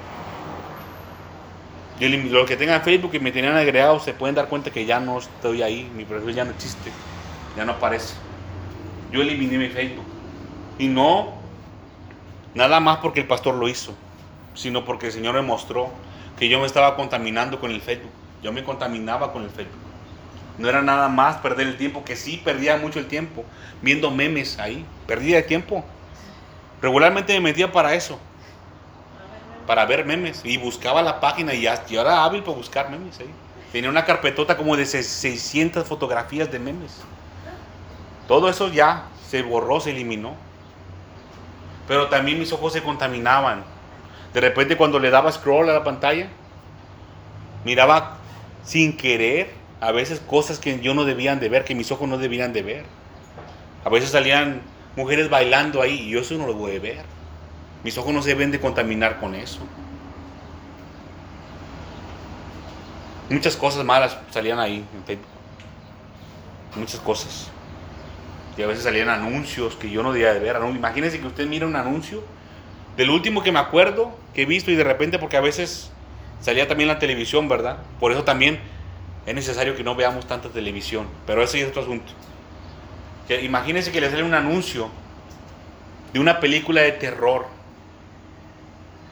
[2.01, 4.99] Yo los que tengan Facebook y me tenían agregado se pueden dar cuenta que ya
[4.99, 6.91] no estoy ahí, mi perfil ya no existe,
[7.57, 8.15] ya no aparece.
[9.13, 10.05] Yo eliminé mi Facebook.
[10.79, 11.35] Y no
[12.55, 13.95] nada más porque el pastor lo hizo,
[14.55, 15.91] sino porque el Señor me mostró
[16.39, 18.11] que yo me estaba contaminando con el Facebook.
[18.43, 19.79] Yo me contaminaba con el Facebook.
[20.59, 23.45] No era nada más perder el tiempo, que sí perdía mucho el tiempo
[23.83, 24.85] viendo memes ahí.
[25.07, 25.85] Perdía el tiempo.
[26.83, 28.19] Regularmente me metía para eso,
[29.67, 30.43] para ver memes.
[30.45, 33.31] Y buscaba la página y ya, yo era hábil para buscar memes ahí.
[33.73, 37.03] Tenía una carpetota como de 600 fotografías de memes.
[38.29, 40.35] Todo eso ya se borró, se eliminó.
[41.89, 43.65] Pero también mis ojos se contaminaban.
[44.33, 46.29] De repente cuando le daba scroll a la pantalla,
[47.65, 48.19] miraba
[48.65, 52.17] sin querer a veces cosas que yo no debían de ver, que mis ojos no
[52.17, 52.85] debían de ver.
[53.85, 54.63] A veces salían
[54.97, 57.14] mujeres bailando ahí y yo eso no lo voy a ver.
[57.85, 59.61] Mis ojos no se deben de contaminar con eso.
[63.29, 65.27] Muchas cosas malas salían ahí en Facebook.
[66.77, 67.51] Muchas cosas.
[68.57, 70.57] Y a veces salían anuncios que yo no debía de ver.
[70.75, 72.23] Imagínense que usted mira un anuncio
[72.97, 75.91] del último que me acuerdo que he visto y de repente porque a veces
[76.41, 77.79] salía también la televisión, ¿verdad?
[78.01, 78.61] Por eso también
[79.27, 81.07] es necesario que no veamos tanta televisión.
[81.27, 82.13] Pero ya es otro asunto.
[83.43, 84.89] Imagínense que le sale un anuncio
[86.13, 87.47] de una película de terror.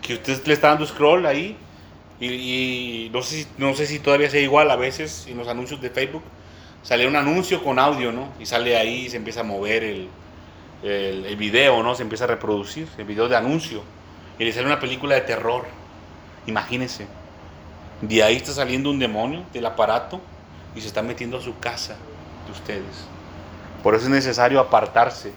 [0.03, 1.57] Que usted le está dando scroll ahí.
[2.21, 5.81] Y, no, sé si, no sé si todavía sea igual a veces en los anuncios
[5.81, 6.23] de Facebook.
[6.83, 8.29] Sale un anuncio con audio, ¿no?
[8.39, 10.09] Y sale ahí y se empieza a mover el,
[10.83, 11.95] el, el video, ¿no?
[11.95, 13.83] Se empieza a reproducir, el video de anuncio.
[14.39, 15.65] Y le sale una película de terror.
[16.47, 17.07] Imagínense.
[18.01, 20.21] De ahí está saliendo un demonio del aparato
[20.75, 21.97] y se está metiendo a su casa
[22.47, 23.07] de ustedes.
[23.83, 25.33] Por eso es necesario apartarse.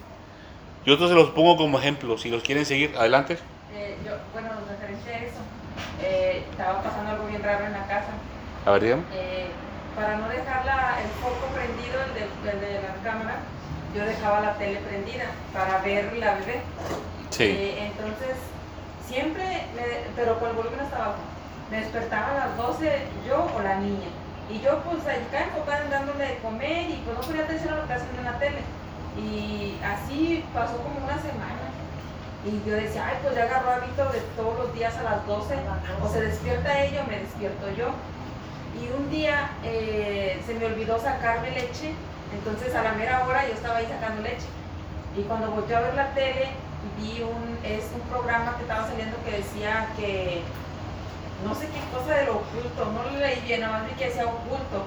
[0.84, 2.16] Yo otros se los pongo como ejemplo.
[2.18, 3.38] Si los quieren seguir, adelante.
[4.32, 5.40] Bueno, referente a eso,
[6.02, 8.12] eh, estaba pasando algo bien raro en la casa.
[8.64, 9.02] A ver, dígame.
[9.14, 9.48] Eh,
[9.94, 13.36] para no dejar la- el foco prendido, el de, el de la cámara,
[13.94, 16.60] yo dejaba la tele prendida para ver la bebé.
[17.30, 17.44] Sí.
[17.44, 18.36] Eh, entonces,
[19.06, 19.44] siempre,
[19.74, 21.18] me- pero con el volumen hasta abajo,
[21.70, 24.08] me despertaba a las 12 yo o la niña.
[24.50, 27.76] Y yo pues acá enfocada en dándole de comer y pues no ponía atención a
[27.78, 28.60] lo que hacían en la tele.
[29.18, 31.65] Y así pasó como una semana.
[32.46, 35.54] Y yo decía, ay, pues ya agarró hábito de todos los días a las 12,
[36.02, 37.88] o se despierta ella o me despierto yo.
[38.80, 41.94] Y un día eh, se me olvidó sacarme leche,
[42.32, 44.46] entonces a la mera hora yo estaba ahí sacando leche.
[45.16, 46.50] Y cuando volteé a ver la tele,
[46.96, 50.42] vi un, es un programa que estaba saliendo que decía que
[51.44, 54.06] no sé qué cosa de lo oculto, no lo leí bien, nada más vi que
[54.06, 54.84] decía oculto.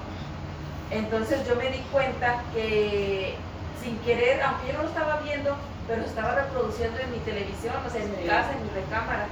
[0.90, 3.36] Entonces yo me di cuenta que
[3.82, 5.56] sin querer, aunque yo no lo estaba viendo,
[5.90, 9.26] pero estaba reproduciendo en mi televisión, o sea, en mi casa, en mi recámara.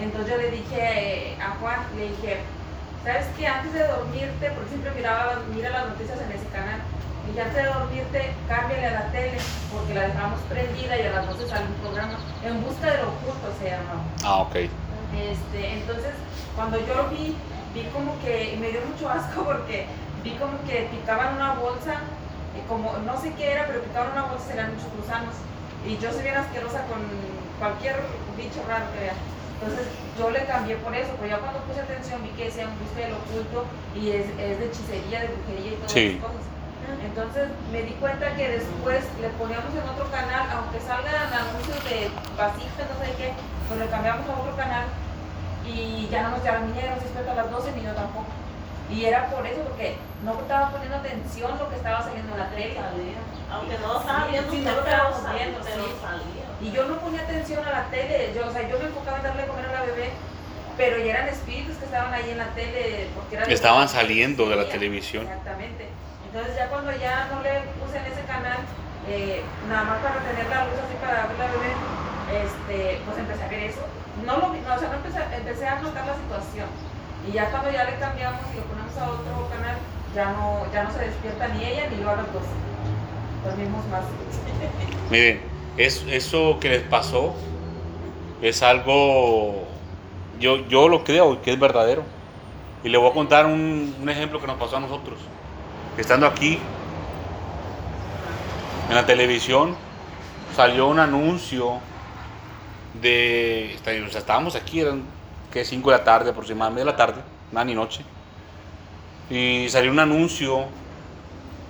[0.00, 2.38] Entonces yo le dije eh, a Juan, le dije,
[3.02, 3.48] ¿sabes qué?
[3.48, 6.78] Antes de dormirte, porque siempre miraba, mira las noticias en ese canal,
[7.26, 9.38] y antes de dormirte, cámbiale a la tele,
[9.74, 13.50] porque la dejamos prendida y a las 12 sale un programa, En busca del oculto
[13.58, 13.98] se llama.
[14.22, 14.54] Ah, ok.
[14.54, 16.14] Este, entonces,
[16.54, 17.34] cuando yo lo vi,
[17.74, 19.86] vi como que, me dio mucho asco porque
[20.22, 21.98] vi como que picaban una bolsa,
[22.54, 25.34] y como, no sé qué era, pero picaban una bolsa y eran muchos gusanos.
[25.86, 26.98] Y yo soy bien asquerosa con
[27.58, 27.96] cualquier
[28.36, 29.14] bicho raro que vea.
[29.60, 29.86] Entonces
[30.18, 33.00] yo le cambié por eso, pero ya cuando puse atención vi que decía un busca
[33.02, 36.06] del oculto y es, es de hechicería, de brujería y todas Sí.
[36.14, 36.44] esas cosas.
[37.04, 42.08] Entonces me di cuenta que después le poníamos en otro canal, aunque salgan anuncios de
[42.38, 43.32] vasijas, no sé qué,
[43.68, 44.86] pues le cambiamos a otro canal
[45.66, 46.44] y ya no nos no
[46.96, 48.26] se despierta a las 12 ni yo tampoco.
[48.88, 52.48] Y era por eso, porque no estaba poniendo atención lo que estaba saliendo en la
[52.50, 52.78] tele.
[53.58, 55.90] Aunque no lo estaba viendo, sí, lo salía, viendo, pero sí.
[56.00, 56.46] salía.
[56.60, 59.22] Y yo no ponía atención a la tele, yo, o sea, yo me enfocaba en
[59.22, 60.10] darle de comer a la bebé,
[60.76, 63.08] pero ya eran espíritus que estaban ahí en la tele.
[63.14, 65.24] Porque era Estaban saliendo de la televisión.
[65.26, 65.88] Exactamente.
[66.26, 68.58] Entonces ya cuando ya no le puse en ese canal,
[69.08, 71.72] eh, nada más para tener la luz así para ver la bebé,
[72.44, 73.80] este, pues empecé a ver eso.
[74.26, 76.68] No lo no, o sea, no empecé, empecé a notar la situación.
[77.26, 79.76] Y ya cuando ya le cambiamos y lo ponemos a otro canal,
[80.14, 82.44] ya no, ya no se despierta ni ella ni yo a los dos.
[83.90, 84.04] Más.
[85.10, 85.40] Miren,
[85.76, 87.34] es, eso que les pasó
[88.42, 89.66] es algo,
[90.38, 92.02] yo, yo lo creo que es verdadero.
[92.84, 95.18] Y le voy a contar un, ejemplo que nos pasó a nosotros.
[95.96, 96.58] Estando aquí,
[98.88, 99.74] en la televisión,
[100.54, 101.80] salió un anuncio
[103.00, 105.02] de, estábamos aquí, eran
[105.52, 107.20] que 5 de la tarde aproximadamente, de la tarde,
[107.50, 108.04] nada ni noche.
[109.30, 110.66] Y salió un anuncio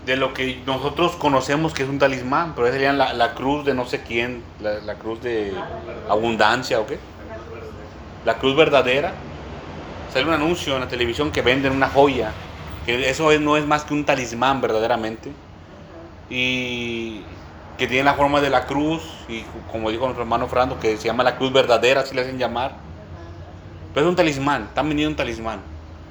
[0.08, 3.74] de lo que nosotros conocemos que es un talismán, pero sería la, la cruz de
[3.74, 5.52] no sé quién, la, la cruz de
[6.08, 6.98] abundancia o qué.
[8.24, 9.12] La cruz verdadera.
[10.12, 12.32] Sale un anuncio en la televisión que venden una joya,
[12.86, 15.30] que eso es- no es más que un talismán verdaderamente.
[16.30, 17.20] Y
[17.76, 21.04] que tiene la forma de la cruz, y como dijo nuestro hermano Fernando, que se
[21.04, 22.72] llama la cruz verdadera, así le hacen llamar.
[23.94, 25.60] Pero es un talismán, están vendiendo un talismán.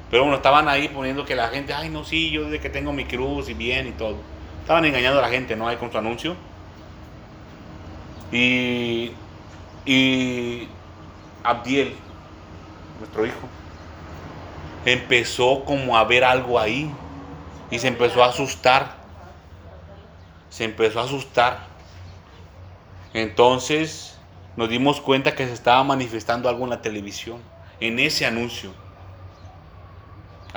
[0.10, 2.94] Pero bueno, estaban ahí poniendo que la gente, ay, no, sí, yo desde que tengo
[2.94, 4.18] mi cruz y bien y todo.
[4.62, 5.68] Estaban engañando a la gente, ¿no?
[5.68, 6.36] Ahí con su anuncio.
[8.32, 9.12] Y,
[9.86, 10.68] y
[11.44, 11.94] Abdiel,
[13.00, 13.48] nuestro hijo,
[14.86, 16.90] empezó como a ver algo ahí.
[17.70, 18.96] Y se empezó a asustar.
[20.50, 21.68] Se empezó a asustar.
[23.14, 24.18] Entonces
[24.56, 27.42] nos dimos cuenta que se estaba manifestando algo en la televisión,
[27.80, 28.72] en ese anuncio.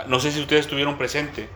[0.07, 1.49] No sé si ustedes estuvieron presentes,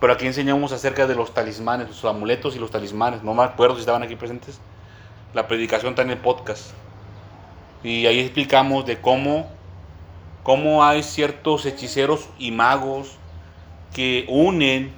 [0.00, 3.22] pero aquí enseñamos acerca de los talismanes, los amuletos y los talismanes.
[3.22, 4.60] No me acuerdo si estaban aquí presentes.
[5.34, 6.70] La predicación está en el podcast.
[7.82, 9.48] Y ahí explicamos de cómo,
[10.42, 13.16] cómo hay ciertos hechiceros y magos
[13.94, 14.92] que unen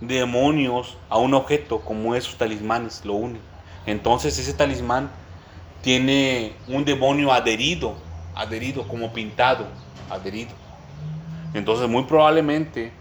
[0.00, 3.40] demonios a un objeto, como esos talismanes lo unen.
[3.86, 5.10] Entonces ese talismán
[5.82, 7.94] tiene un demonio adherido,
[8.34, 9.66] adherido, como pintado,
[10.10, 10.63] adherido.
[11.54, 12.92] Entonces muy probablemente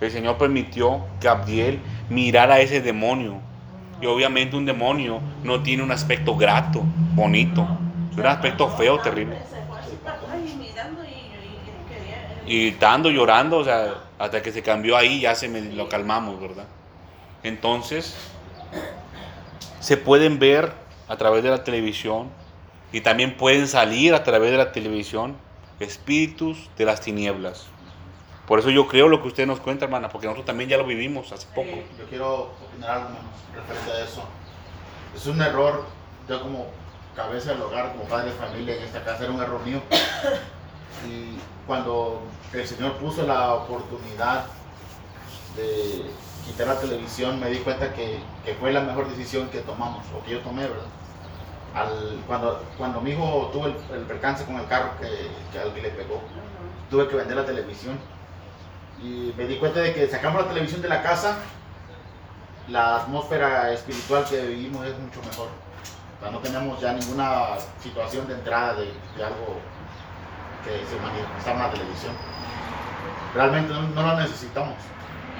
[0.00, 1.78] el Señor permitió que Abdiel
[2.10, 3.40] mirara a ese demonio.
[4.00, 6.82] Y obviamente un demonio no tiene un aspecto grato,
[7.14, 7.66] bonito.
[8.10, 9.36] Es un aspecto feo, terrible.
[12.44, 16.40] Y gritando, llorando, o sea, hasta que se cambió ahí ya se me, lo calmamos,
[16.40, 16.64] ¿verdad?
[17.44, 18.16] Entonces,
[19.78, 20.72] se pueden ver
[21.06, 22.28] a través de la televisión
[22.92, 25.36] y también pueden salir a través de la televisión
[25.78, 27.66] espíritus de las tinieblas.
[28.46, 30.84] Por eso yo creo lo que usted nos cuenta, hermana, porque nosotros también ya lo
[30.84, 31.70] vivimos hace poco.
[31.98, 33.08] Yo quiero opinar algo
[33.54, 34.24] referente a eso.
[35.14, 35.84] Es un error,
[36.28, 36.66] yo como
[37.14, 39.80] cabeza del hogar, como padre de familia en esta casa, era un error mío.
[41.08, 41.36] Y
[41.66, 44.46] cuando el Señor puso la oportunidad
[45.56, 46.10] de
[46.44, 50.24] quitar la televisión, me di cuenta que, que fue la mejor decisión que tomamos, o
[50.24, 50.86] que yo tomé, ¿verdad?
[51.74, 55.08] Al, cuando, cuando mi hijo tuvo el, el percance con el carro que,
[55.52, 56.20] que al que le pegó,
[56.90, 57.98] tuve que vender la televisión.
[59.02, 61.36] Y me di cuenta de que sacamos la televisión de la casa,
[62.68, 65.48] la atmósfera espiritual que vivimos es mucho mejor.
[65.48, 68.84] O sea, no tenemos ya ninguna situación de entrada de,
[69.16, 69.58] de algo
[70.64, 72.12] que se manifestaba en la televisión.
[73.34, 74.74] Realmente no, no lo necesitamos.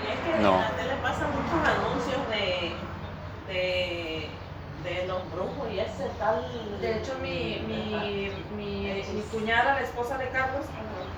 [0.02, 0.54] Y es que No.
[0.56, 2.74] en la tele pasan muchos anuncios de,
[3.52, 4.30] de,
[4.84, 6.44] de los brujos y ese tal.
[6.80, 10.64] De hecho, mi, mi, mi, mi cuñada, la esposa de Carlos,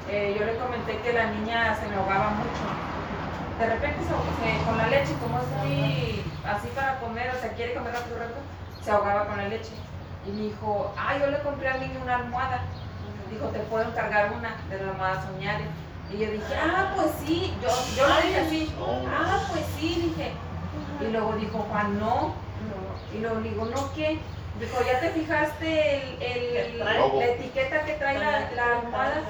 [0.08, 2.64] eh, yo le comenté que la niña se me ahogaba mucho.
[3.58, 7.52] De repente se, se- con la leche, como es muy así para comer, o sea,
[7.52, 8.38] quiere comer rápido, rápido,
[8.82, 9.70] se ahogaba con la leche.
[10.26, 12.60] Y me dijo, ah, yo le compré al niño una almohada.
[13.30, 15.64] Dijo, te puedo encargar una de la almohada soñare.
[16.12, 18.74] Y yo dije, ah, pues sí, yo, yo le dije así,
[19.08, 20.32] ah, pues sí, dije.
[21.00, 22.34] Y luego dijo Juan, no.
[23.14, 24.18] Y luego le digo, ¿no qué?
[24.60, 29.22] Dijo, ¿ya te fijaste el, la etiqueta que trae la, la almohada?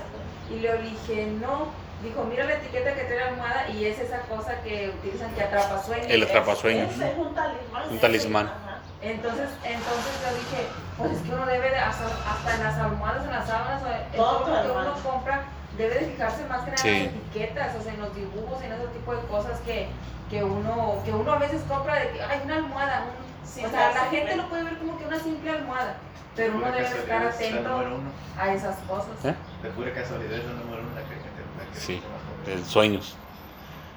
[0.51, 1.69] Y le dije, no.
[2.03, 5.43] Dijo, mira la etiqueta que trae la almohada y es esa cosa que utilizan que
[5.43, 6.07] atrapa sueños.
[6.11, 6.93] El atrapasueños.
[6.93, 7.83] Ese es un talismán.
[7.91, 8.47] Un talismán.
[8.47, 8.79] Ajá.
[9.01, 10.67] Entonces, entonces yo dije,
[10.99, 13.87] pues es que uno debe de, hasta, hasta en las almohadas, en las sábanas, o
[13.87, 15.45] en Todo, todo lo que uno compra,
[15.79, 16.89] debe de fijarse más que nada Sí.
[16.89, 19.89] en las etiquetas, o sea, en los dibujos, en ese tipo de cosas que,
[20.31, 23.71] que uno, que uno a veces compra de que hay una almohada, un- Sí, o
[23.71, 25.97] sea, la gente lo puede ver como que una simple almohada,
[26.35, 28.01] pero uno debe de estar atento
[28.39, 29.25] a esas cosas.
[29.25, 29.35] ¿Eh?
[29.63, 32.03] De pura casualidad es la número uno la que gente la que Sí.
[32.47, 33.17] El sueños.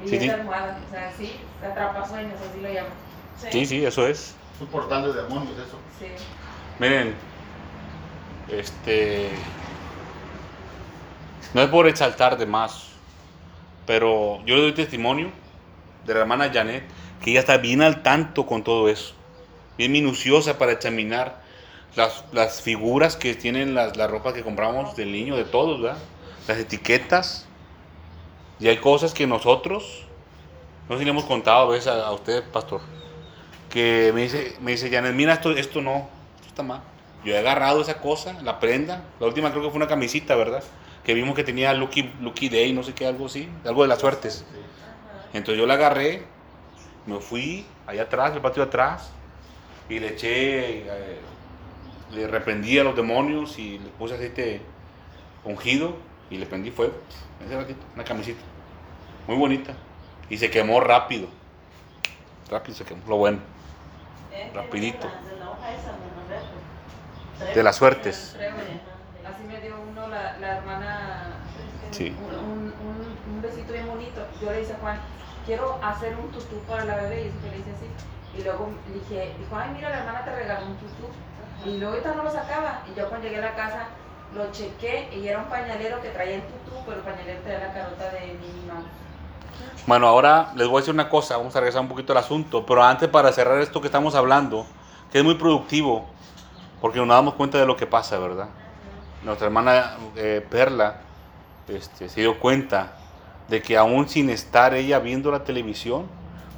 [0.04, 0.30] Y Sí, esa sí.
[0.30, 2.92] almohada, o sea, sí, atrapa sueños, así lo llaman.
[3.52, 4.36] Sí, sí, eso es.
[4.56, 5.78] Es un portal de demonios eso.
[6.00, 6.08] Sí.
[6.80, 7.16] Miren,
[8.50, 9.30] este.
[11.54, 12.90] No es por exaltar de más,
[13.86, 15.32] pero yo le doy testimonio
[16.06, 16.84] de la hermana Janet,
[17.24, 19.16] que ella está bien al tanto con todo eso,
[19.78, 21.42] bien minuciosa para examinar
[21.96, 25.98] las, las figuras que tienen las, la ropa que compramos del niño, de todos, ¿verdad?
[26.48, 27.46] Las etiquetas.
[28.60, 30.06] Y hay cosas que nosotros,
[30.90, 32.82] no sé si le hemos contado a veces a, usted, pastor,
[33.70, 36.82] que me dice, me dice Janet, mira, esto, esto no, esto está mal.
[37.24, 40.64] Yo he agarrado esa cosa, la prenda, la última creo que fue una camisita, ¿verdad?
[41.04, 44.00] Que vimos que tenía Lucky, Lucky Day, no sé qué, algo así, algo de las
[44.00, 44.46] suertes.
[45.34, 46.24] Entonces yo la agarré,
[47.06, 49.12] me fui allá atrás, el patio atrás,
[49.90, 51.20] y le eché, eh,
[52.12, 54.62] le reprendí a los demonios y le puse aceite
[55.44, 55.96] ungido
[56.30, 56.94] y le prendí fuego.
[57.46, 58.42] Ese ratito, una camisita,
[59.28, 59.74] muy bonita.
[60.30, 61.28] Y se quemó rápido.
[62.50, 63.40] Rápido se quemó, lo bueno.
[64.54, 65.08] Rapidito.
[67.54, 68.36] De las suertes.
[69.26, 71.22] Así me dio uno la, la hermana
[71.92, 72.14] Sí.
[72.20, 74.26] un, un, un, un besito bien bonito.
[74.42, 75.00] Yo le dije a Juan,
[75.46, 77.86] quiero hacer un tutú para la bebé, y eso que le hice así.
[78.38, 81.08] Y luego le dije, dijo, ay, mira, la hermana te regaló un tutú.
[81.66, 82.84] Y luego ahorita no lo sacaba.
[82.90, 83.88] Y yo cuando llegué a la casa,
[84.36, 87.74] lo chequé y era un pañalero que traía el tutú, pero el pañalero traía la
[87.74, 88.84] carota de mi mamá.
[89.86, 92.66] Bueno, ahora les voy a decir una cosa, vamos a regresar un poquito al asunto,
[92.66, 94.66] pero antes para cerrar esto que estamos hablando,
[95.12, 96.06] que es muy productivo,
[96.82, 98.50] porque nos damos cuenta de lo que pasa, ¿verdad?
[99.24, 100.98] Nuestra hermana eh, Perla
[101.68, 102.98] este, se dio cuenta
[103.48, 106.06] de que aún sin estar ella viendo la televisión,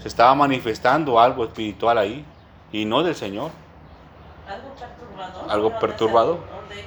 [0.02, 2.26] se estaba manifestando algo espiritual ahí,
[2.72, 3.52] y no del Señor.
[4.48, 5.52] Algo perturbador.
[5.52, 6.40] Algo perturbador,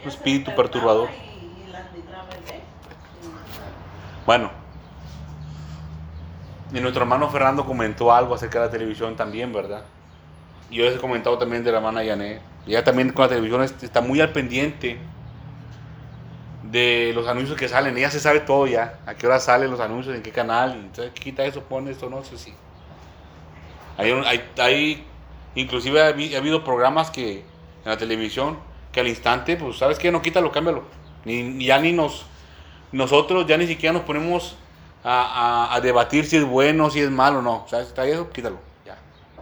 [0.02, 1.08] un espíritu perturbador.
[1.10, 1.82] Y, las.
[4.26, 4.50] Bueno,
[6.72, 9.82] y nuestro hermano Fernando comentó algo acerca de la televisión también, ¿verdad?
[10.70, 12.40] Y yo les he comentado también de la hermana Yané.
[12.66, 14.98] Ella también con la televisión es- está muy al pendiente
[16.62, 17.96] de los anuncios que salen.
[17.98, 20.72] Ella se sabe todo ya, a qué hora salen los anuncios, en qué canal.
[20.72, 22.54] Entonces quita eso, pone esto, no sé si.
[23.96, 25.04] Hay, hay,
[25.54, 28.58] inclusive ha, habi- ha habido programas que en la televisión
[28.92, 30.84] que al instante, pues sabes qué, no quítalo, cámbialo.
[31.24, 32.26] Ni, ya ni nos,
[32.90, 34.56] nosotros ya ni siquiera nos ponemos
[35.04, 37.64] a, a- debatir si es bueno, si es malo, no.
[37.68, 37.88] ¿Sabes?
[37.88, 38.98] Está eso, quítalo, ya.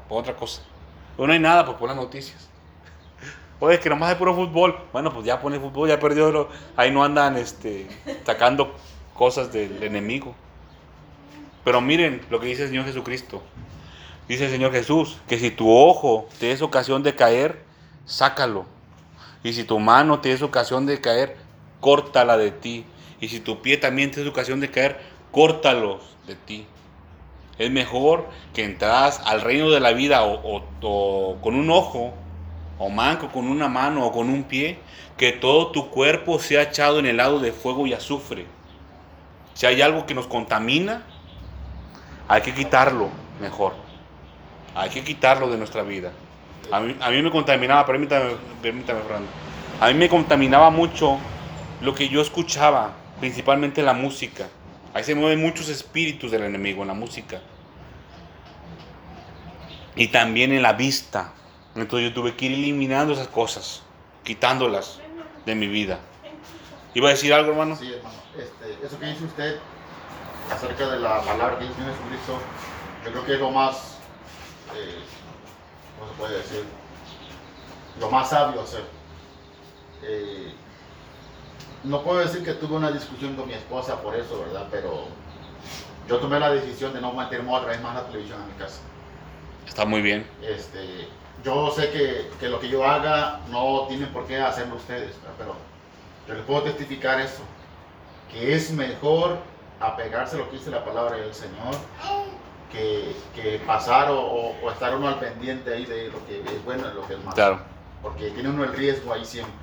[0.09, 0.63] Pon otra cosa.
[1.17, 2.49] O no hay nada, pues pon las noticias.
[3.61, 4.79] Oye, que nomás hay puro fútbol.
[4.93, 6.49] Bueno, pues ya pone fútbol, ya perdió.
[6.77, 7.87] Ahí no andan este,
[8.25, 8.75] sacando
[9.15, 10.35] cosas del enemigo.
[11.65, 13.43] Pero miren lo que dice el Señor Jesucristo.
[14.31, 17.65] Dice el Señor Jesús que si tu ojo te es ocasión de caer,
[18.07, 18.65] sácalo.
[19.43, 21.37] Y si tu mano te es ocasión de caer,
[21.81, 22.85] córtala de ti.
[23.21, 25.01] Y si tu pie también te es ocasión de caer,
[25.33, 26.65] córtalos de ti.
[27.59, 32.15] Es mejor que entras al reino de la vida o, o- con un ojo,
[32.79, 34.79] o manco con una mano o con un pie,
[35.17, 38.47] que todo tu cuerpo sea echado en el lado de fuego y azufre.
[39.55, 41.03] Si hay algo que nos contamina,
[42.29, 43.09] hay que quitarlo
[43.41, 43.90] mejor.
[44.75, 46.13] Hay que quitarlo de nuestra vida.
[46.71, 48.33] A mí, a mí me contaminaba, permítame,
[48.63, 49.29] permítame, Fernando.
[49.81, 51.19] A mí me contaminaba mucho
[51.81, 54.47] lo que yo escuchaba, principalmente la música.
[54.93, 57.41] Ahí se mueven muchos espíritus del enemigo en la música.
[59.97, 61.33] Y también en la vista.
[61.75, 63.83] Entonces yo tuve que ir eliminando esas cosas,
[64.25, 65.01] quitándolas
[65.47, 66.01] de mi vida.
[66.95, 67.77] ¿Iba a decir algo, hermano?
[67.77, 68.17] Sí, hermano.
[68.37, 69.59] Este, eso que dice usted
[70.53, 72.39] acerca de la palabra que dice Jesucristo,
[73.05, 73.99] yo creo que es lo más,
[74.75, 74.99] eh,
[75.99, 76.65] ¿cómo se puede decir?
[77.99, 78.85] Lo más sabio hacer.
[80.03, 80.53] Eh,
[81.85, 84.69] no puedo decir que tuve una discusión con mi esposa por eso, ¿verdad?
[84.71, 85.07] Pero
[86.09, 88.81] yo tomé la decisión de no meterme otra vez más la televisión en mi casa.
[89.67, 90.27] Está muy bien.
[90.43, 91.09] Este,
[91.45, 95.55] yo sé que, que lo que yo haga no tienen por qué hacerlo ustedes, pero
[96.27, 97.43] yo les puedo testificar eso,
[98.31, 99.39] que es mejor
[99.81, 101.75] apegarse a lo que dice la palabra del Señor
[102.73, 106.65] que, que pasar o, o- o estar uno al pendiente ahí de lo que es
[106.65, 107.35] bueno y lo que es malo.
[107.35, 107.59] Claro.
[108.03, 109.55] Porque tiene uno el riesgo ahí siempre.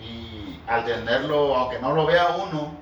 [0.00, 2.72] Y al tenerlo, aunque no lo vea uno,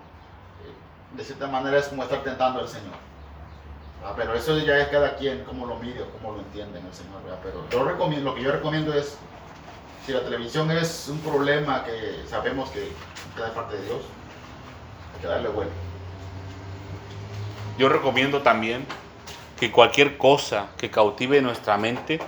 [0.65, 2.95] eh, de cierta manera es como estar tentando al Señor.
[4.16, 6.93] Pero eso ya es cada quien, cómo lo mide o cómo lo entiende en el
[6.93, 7.23] Señor.
[7.23, 7.39] ¿verdad?
[7.43, 9.16] Pero yo recomiendo, lo que yo recomiendo es,
[10.05, 12.93] si la televisión es un problema que sabemos que
[13.35, 14.03] queda de parte de Dios,
[15.15, 15.73] hay que darle vuelta.
[17.78, 18.86] Yo recomiendo también
[19.59, 22.20] que cualquier cosa que cautive nuestra mente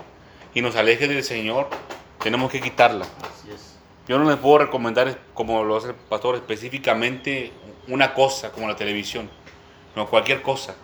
[0.54, 1.68] y nos aleje del Señor,
[2.22, 3.04] tenemos que quitarla.
[3.04, 3.76] Así es.
[4.08, 7.52] Yo no les puedo recomendar, como lo hace el pastor, específicamente
[7.88, 9.28] una cosa como la televisión.
[9.94, 10.74] No, cualquier cosa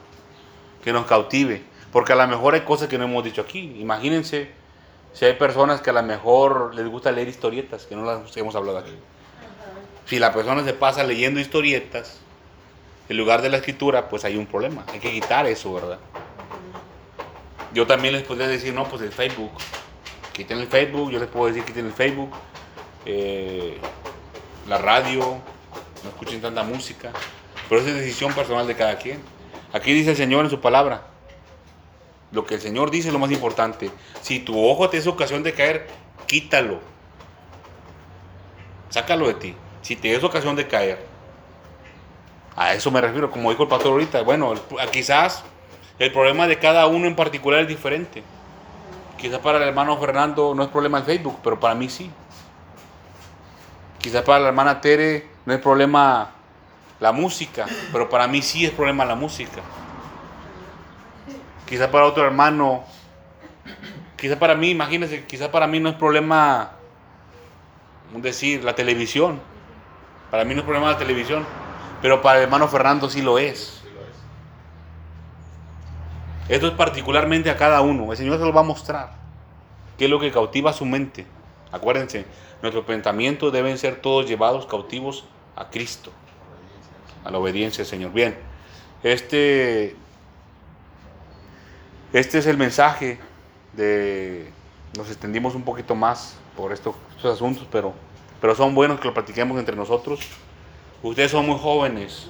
[0.83, 1.63] que nos cautive.
[1.93, 3.77] Porque a lo mejor hay cosas que no hemos dicho aquí.
[3.79, 4.51] Imagínense
[5.13, 8.57] si hay personas que a lo mejor les gusta leer historietas, que no las hemos
[8.57, 8.95] hablado aquí.
[10.07, 12.19] Si la persona se pasa leyendo historietas
[13.09, 14.85] en lugar de la escritura, pues hay un problema.
[14.89, 15.99] Hay que quitar eso, ¿verdad?
[17.75, 19.53] Yo también les podría decir, no, pues el Facebook.
[20.33, 22.31] Quiten el Facebook, yo les puedo decir quiten el Facebook.
[23.05, 23.79] eh,
[24.69, 25.41] la radio,
[26.05, 27.11] no escuchen tanta música.
[27.69, 29.21] Pero esa es decisión personal de cada quien.
[29.73, 31.07] Aquí dice el Señor en su palabra.
[32.31, 33.91] Lo que el Señor dice es lo más importante.
[34.21, 35.89] Si tu ojo te es ocasión de caer,
[36.27, 36.81] quítalo.
[38.89, 39.57] Sácalo de ti.
[39.83, 41.05] Si te es ocasión de caer.
[42.55, 44.23] A eso me refiero, como dijo el pastor ahorita.
[44.23, 44.55] Bueno,
[44.93, 45.43] quizás
[46.03, 48.25] el problema de cada uno en particular es diferente.
[49.17, 52.11] Quizás para el hermano Fernando no es problema el Facebook, pero para mí sí.
[54.01, 56.33] Quizás para la hermana Tere no es problema
[56.99, 59.61] la música, pero para mí sí es problema la música.
[61.67, 62.83] Quizás para otro hermano,
[64.17, 66.73] quizás para mí, imagínense, quizás para mí no es problema,
[68.17, 69.41] decir, la televisión.
[70.33, 71.47] Para mí no es problema la televisión,
[72.01, 73.82] pero para el hermano Fernando sí lo es.
[76.53, 78.11] Esto es particularmente a cada uno.
[78.11, 79.15] El Señor se lo va a mostrar.
[79.97, 81.25] ¿Qué es lo que cautiva su mente?
[81.71, 82.27] Acuérdense,
[82.61, 85.25] nuestros pensamientos deben ser todos llevados cautivos
[85.57, 86.13] a Cristo,
[87.25, 88.13] a la obediencia Señor.
[88.13, 88.37] Bien,
[89.03, 89.97] este,
[92.13, 93.19] este es el mensaje
[93.73, 94.53] de...
[94.95, 97.95] Nos extendimos un poquito más por estos, estos asuntos, pero,
[98.43, 100.21] pero son buenos que lo practiquemos entre nosotros.
[101.03, 102.29] Ustedes son muy jóvenes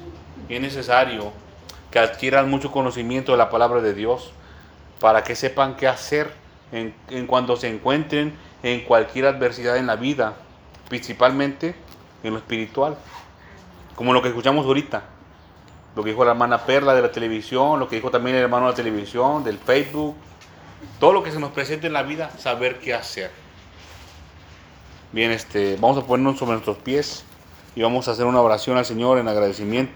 [0.49, 1.33] y es necesario
[1.93, 4.33] que adquieran mucho conocimiento de la palabra de Dios
[4.99, 6.33] para que sepan qué hacer
[6.73, 6.95] en,
[7.27, 8.33] cuando se encuentren
[8.63, 10.35] en cualquier adversidad en la vida,
[10.89, 11.75] principalmente
[12.23, 12.97] en lo espiritual,
[13.95, 15.03] como lo que escuchamos ahorita,
[15.95, 18.67] lo que dijo la hermana Perla de la televisión, lo que dijo también el hermano
[18.67, 20.17] de la televisión, del Facebook,
[20.99, 23.31] todo lo que se nos presente en la vida, saber qué hacer.
[25.13, 27.25] Bien, este, vamos a ponernos sobre nuestros pies
[27.75, 29.91] y vamos a hacer una oración al Señor en agradecimiento.